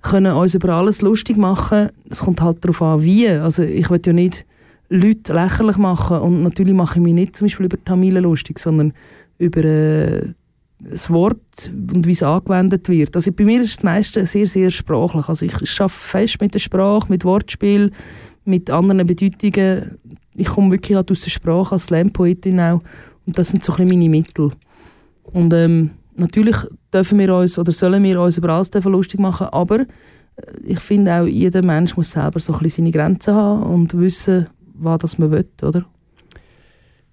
können 0.00 0.34
uns 0.34 0.54
über 0.54 0.70
alles 0.70 1.02
lustig 1.02 1.36
machen. 1.36 1.90
Es 2.08 2.20
kommt 2.20 2.40
halt 2.40 2.64
darauf 2.64 2.82
an, 2.82 3.04
wie. 3.04 3.28
Also 3.28 3.62
ich 3.62 3.90
will 3.90 4.00
ja 4.04 4.12
nicht 4.12 4.46
Leute 4.88 5.32
lächerlich 5.34 5.76
machen 5.76 6.18
und 6.18 6.42
natürlich 6.42 6.74
mache 6.74 6.98
ich 6.98 7.04
mich 7.04 7.14
nicht 7.14 7.36
zum 7.36 7.46
Beispiel 7.46 7.66
über 7.66 7.82
Tamilen 7.84 8.22
lustig, 8.24 8.58
sondern 8.58 8.92
über 9.38 9.64
äh, 9.64 10.32
das 10.78 11.10
Wort 11.10 11.72
und 11.72 12.06
wie 12.06 12.12
es 12.12 12.22
angewendet 12.22 12.88
wird. 12.88 13.16
Also 13.16 13.32
bei 13.32 13.44
mir 13.44 13.62
ist 13.62 13.76
das 13.76 13.84
meiste 13.84 14.24
sehr, 14.26 14.46
sehr 14.46 14.70
sprachlich. 14.70 15.28
Also 15.28 15.44
ich 15.44 15.54
arbeite 15.54 15.88
fest 15.88 16.40
mit 16.40 16.54
der 16.54 16.58
Sprache, 16.58 17.10
mit 17.10 17.24
Wortspiel, 17.24 17.90
mit 18.44 18.70
anderen 18.70 19.06
Bedeutungen. 19.06 19.98
Ich 20.34 20.48
komme 20.48 20.72
wirklich 20.72 20.96
halt 20.96 21.10
aus 21.10 21.20
der 21.20 21.30
Sprache 21.30 21.72
als 21.72 21.84
Slam-Poetin 21.84 22.60
auch 22.60 22.82
und 23.26 23.38
das 23.38 23.48
sind 23.48 23.64
so 23.64 23.72
ein 23.74 23.88
meine 23.88 24.08
Mittel. 24.08 24.50
Und 25.24 25.52
ähm, 25.52 25.90
natürlich 26.16 26.56
dürfen 26.92 27.18
wir 27.18 27.34
uns 27.34 27.58
oder 27.58 27.72
sollen 27.72 28.02
wir 28.02 28.20
uns 28.20 28.38
über 28.38 28.50
alles 28.50 28.70
lustig 28.72 29.20
machen, 29.20 29.46
aber 29.50 29.80
äh, 29.80 29.86
ich 30.64 30.80
finde 30.80 31.14
auch, 31.14 31.26
jeder 31.26 31.62
Mensch 31.62 31.96
muss 31.96 32.10
selber 32.10 32.40
so 32.40 32.52
ein 32.52 32.58
bisschen 32.60 32.84
seine 32.84 32.90
Grenzen 32.90 33.34
haben 33.34 33.62
und 33.62 33.98
wissen, 33.98 34.46
was 34.74 34.98
das 34.98 35.18
man 35.18 35.30
will, 35.30 35.46
oder? 35.62 35.84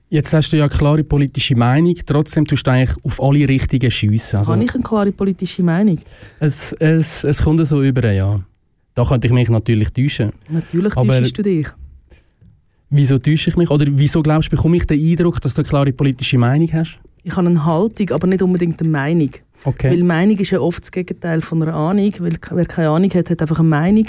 Jetzt 0.09 0.33
hast 0.33 0.51
du 0.51 0.57
ja 0.57 0.65
eine 0.65 0.73
klare 0.73 1.05
politische 1.05 1.55
Meinung, 1.55 1.95
trotzdem 2.05 2.45
tust 2.45 2.67
du 2.67 2.71
eigentlich 2.71 2.93
auf 3.03 3.23
alle 3.23 3.47
richtigen 3.47 3.89
schiessen. 3.89 4.39
Also, 4.39 4.51
Habe 4.51 4.63
ich 4.63 4.75
eine 4.75 4.83
klare 4.83 5.11
politische 5.13 5.63
Meinung? 5.63 5.99
es, 6.39 6.73
es, 6.73 7.23
es 7.23 7.41
kommt 7.41 7.65
so 7.65 7.81
über, 7.81 8.11
ja. 8.11 8.41
Da 8.93 9.05
könnte 9.05 9.27
ich 9.27 9.33
mich 9.33 9.47
natürlich 9.47 9.89
täuschen. 9.91 10.33
Natürlich 10.49 10.93
täuschst 10.93 11.37
du 11.37 11.43
dich. 11.43 11.67
Wieso 12.93 13.17
täusche 13.17 13.49
ich 13.49 13.57
mich? 13.57 13.69
Oder 13.69 13.85
wieso 13.89 14.21
glaubst 14.21 14.51
du, 14.51 14.55
bekomme 14.57 14.75
ich 14.75 14.85
den 14.85 14.99
Eindruck, 14.99 15.39
dass 15.41 15.53
du 15.53 15.61
eine 15.61 15.69
klare 15.69 15.93
politische 15.93 16.37
Meinung 16.37 16.67
hast? 16.73 16.99
Ich 17.23 17.35
habe 17.35 17.47
eine 17.47 17.65
Haltung, 17.65 18.09
aber 18.11 18.27
nicht 18.27 18.41
unbedingt 18.41 18.81
eine 18.81 18.89
Meinung. 18.89 19.29
Okay. 19.63 19.91
Weil 19.91 20.03
Meinung 20.03 20.37
ist 20.37 20.51
ja 20.51 20.59
oft 20.59 20.83
das 20.83 20.91
Gegenteil 20.91 21.39
von 21.39 21.61
einer 21.63 21.73
Ahnung, 21.73 22.13
weil 22.19 22.37
wer 22.51 22.65
keine 22.65 22.89
Ahnung 22.89 23.09
hat, 23.13 23.29
hat 23.29 23.41
einfach 23.41 23.59
eine 23.59 23.69
Meinung. 23.69 24.07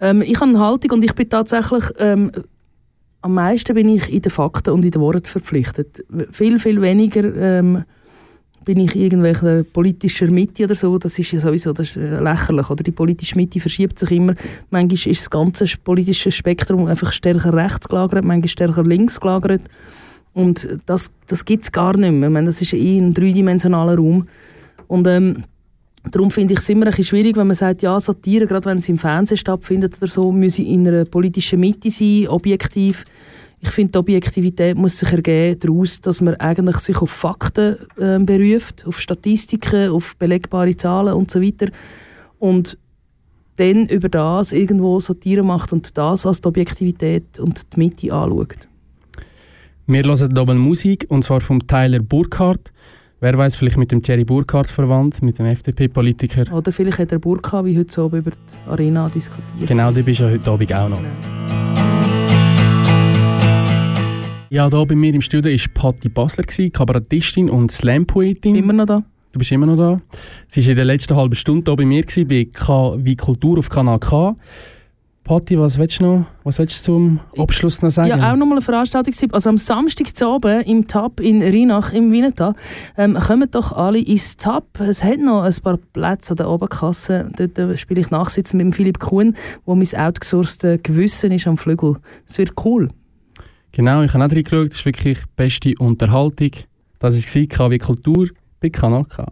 Ähm, 0.00 0.22
ich 0.22 0.34
habe 0.40 0.50
eine 0.50 0.58
Haltung 0.58 0.90
und 0.92 1.04
ich 1.04 1.14
bin 1.14 1.28
tatsächlich, 1.28 1.84
ähm, 1.98 2.32
am 3.20 3.34
meisten 3.34 3.74
bin 3.74 3.88
ich 3.88 4.12
in 4.12 4.20
den 4.20 4.32
Fakten 4.32 4.70
und 4.70 4.84
in 4.84 4.90
den 4.90 5.00
Worten 5.00 5.26
verpflichtet. 5.26 6.04
Viel, 6.32 6.58
viel 6.58 6.82
weniger 6.82 7.22
ähm, 7.36 7.84
bin 8.64 8.78
ich 8.80 8.96
irgendwelcher 8.96 9.64
politischer 9.64 10.30
Mitte 10.30 10.64
oder 10.64 10.74
so, 10.74 10.98
das 10.98 11.18
ist 11.18 11.32
ja 11.32 11.40
sowieso 11.40 11.72
das 11.72 11.96
äh, 11.96 12.20
lächerlich. 12.20 12.70
Oder? 12.70 12.82
Die 12.82 12.90
politische 12.90 13.36
Mitte 13.36 13.60
verschiebt 13.60 13.98
sich 13.98 14.10
immer. 14.10 14.34
Manchmal 14.70 15.12
ist 15.12 15.20
das 15.20 15.30
ganze 15.30 15.66
politische 15.82 16.30
Spektrum 16.30 16.86
einfach 16.86 17.12
stärker 17.12 17.52
rechts 17.52 17.88
gelagert, 17.88 18.24
manchmal 18.24 18.48
stärker 18.48 18.82
links 18.84 19.20
gelagert. 19.20 19.62
Und 20.34 20.66
das, 20.86 21.10
das 21.26 21.44
gibt 21.44 21.64
es 21.64 21.72
gar 21.72 21.96
nicht 21.96 22.12
mehr. 22.12 22.28
Ich 22.28 22.32
meine, 22.32 22.46
das 22.46 22.62
ist 22.62 22.72
eh 22.72 22.98
ein 22.98 23.12
dreidimensionaler 23.12 23.96
Raum. 23.96 24.26
Und 24.86 25.06
ähm, 25.06 25.42
darum 26.10 26.30
finde 26.30 26.54
ich 26.54 26.60
es 26.60 26.68
immer 26.68 26.86
ein 26.86 26.90
bisschen 26.90 27.04
schwierig, 27.04 27.36
wenn 27.36 27.46
man 27.46 27.56
sagt, 27.56 27.82
ja, 27.82 27.98
Satire, 28.00 28.46
gerade 28.46 28.68
wenn 28.70 28.78
es 28.78 28.88
im 28.88 28.98
Fernsehen 28.98 29.36
stattfindet 29.36 29.96
oder 29.98 30.08
so, 30.08 30.32
muss 30.32 30.58
in 30.58 30.88
einer 30.88 31.04
politischen 31.04 31.60
Mitte 31.60 31.90
sein, 31.90 32.28
objektiv. 32.28 33.04
Ich 33.64 33.70
finde, 33.70 33.92
die 33.92 33.98
Objektivität 33.98 34.76
muss 34.76 34.98
sich 34.98 35.12
ergeben 35.12 35.58
daraus, 35.60 36.00
dass 36.00 36.20
man 36.20 36.34
eigentlich 36.34 36.78
sich 36.78 36.96
auf 36.96 37.10
Fakten 37.10 37.76
ähm, 37.98 38.26
beruft, 38.26 38.84
auf 38.86 39.00
Statistiken, 39.00 39.90
auf 39.90 40.16
belegbare 40.16 40.76
Zahlen 40.76 41.14
und 41.14 41.30
so 41.30 41.40
weiter. 41.40 41.68
Und 42.40 42.76
dann 43.56 43.86
über 43.86 44.08
das 44.08 44.52
irgendwo 44.52 44.98
Satire 44.98 45.44
macht 45.44 45.72
und 45.72 45.96
das 45.96 46.26
als 46.26 46.40
die 46.40 46.48
Objektivität 46.48 47.38
und 47.38 47.72
die 47.72 47.78
Mitte 47.78 48.12
anschaut. 48.12 48.68
Wir 49.86 50.02
hören 50.02 50.34
hier 50.34 50.54
Musik, 50.54 51.06
und 51.08 51.22
zwar 51.22 51.40
vom 51.40 51.64
Tyler 51.64 52.00
Burkhardt. 52.00 52.72
Wer 53.20 53.38
weiß, 53.38 53.54
vielleicht 53.54 53.76
mit 53.76 53.92
dem 53.92 54.02
Thierry 54.02 54.24
Burkhardt 54.24 54.66
verwandt, 54.68 55.22
mit 55.22 55.38
dem 55.38 55.46
FDP-Politiker. 55.46 56.52
Oder 56.52 56.72
vielleicht 56.72 56.98
hat 56.98 57.12
er 57.12 57.20
Burka, 57.20 57.64
wie 57.64 57.78
heute 57.78 57.92
so 57.92 58.06
über 58.06 58.32
die 58.32 58.68
Arena 58.68 59.08
diskutiert. 59.08 59.68
Genau, 59.68 59.92
du 59.92 60.02
bist 60.02 60.18
ja 60.18 60.28
heute 60.28 60.50
Abend 60.50 60.74
auch 60.74 60.88
noch. 60.88 60.98
Genau. 60.98 61.61
Ja, 64.52 64.68
hier 64.68 64.84
bei 64.84 64.94
mir 64.94 65.14
im 65.14 65.22
Studio 65.22 65.50
war 65.50 65.58
Patti 65.72 66.10
Basler, 66.10 66.44
Kabarettistin 66.44 67.48
und 67.48 67.72
Slam-Poetin. 67.72 68.54
Immer 68.54 68.74
noch 68.74 68.84
da? 68.84 69.02
Du 69.32 69.38
bist 69.38 69.50
immer 69.50 69.64
noch 69.64 69.76
da. 69.76 69.98
Sie 70.46 70.62
war 70.62 70.68
in 70.68 70.76
der 70.76 70.84
letzten 70.84 71.16
halben 71.16 71.34
Stunde 71.34 71.70
hier 71.70 71.76
bei 71.76 71.86
mir, 71.86 72.02
gewesen, 72.02 72.28
bei 72.28 72.46
K 72.52 72.98
wie 72.98 73.16
Kultur 73.16 73.58
auf 73.58 73.70
Kanal 73.70 73.98
K. 73.98 74.36
Patti, 75.24 75.58
was 75.58 75.78
willst 75.78 76.00
du 76.00 76.04
noch? 76.04 76.26
Was 76.44 76.58
willst 76.58 76.80
du 76.80 76.92
zum 76.92 77.20
Abschluss 77.38 77.80
noch 77.80 77.88
sagen? 77.88 78.10
Ja, 78.10 78.30
auch 78.30 78.36
nochmal 78.36 78.58
eine 78.58 78.60
Veranstaltung. 78.60 79.14
Also 79.32 79.48
am 79.48 79.56
Samstag 79.56 80.14
zu 80.14 80.28
oben 80.28 80.60
im 80.64 80.86
Tab 80.86 81.20
in 81.20 81.40
Rheinach 81.40 81.94
im 81.94 82.12
Wienertal. 82.12 82.52
Ähm, 82.98 83.14
kommen 83.14 83.50
doch 83.50 83.72
alle 83.72 84.00
ins 84.00 84.36
Tab. 84.36 84.66
Es 84.80 85.02
hat 85.02 85.18
noch 85.18 85.44
ein 85.44 85.54
paar 85.62 85.78
Plätze 85.78 86.32
an 86.32 86.36
der 86.36 86.50
Oberkasse. 86.50 87.30
Dort 87.38 87.58
äh, 87.58 87.78
spiele 87.78 88.02
ich 88.02 88.10
Nachsitzen 88.10 88.58
mit 88.58 88.66
dem 88.66 88.74
Philipp 88.74 88.98
Kuhn, 88.98 89.34
wo 89.64 89.74
mein 89.74 89.88
outgesourcete 89.96 90.78
Gewissen 90.78 91.32
ist 91.32 91.46
am 91.46 91.56
Flügel. 91.56 91.96
Es 92.26 92.36
wird 92.36 92.52
cool. 92.66 92.90
Genau, 93.72 94.02
ich 94.02 94.12
habe 94.12 94.24
auch 94.24 94.30
reingeschaut. 94.30 94.68
Das 94.70 94.78
ist 94.78 94.84
wirklich 94.84 95.18
beste 95.34 95.74
Unterhaltung. 95.78 96.50
Das 96.98 97.34
war 97.34 97.46
KW 97.46 97.78
Kultur 97.78 98.28
bei 98.60 98.68
Kanal 98.68 99.04
K. 99.04 99.26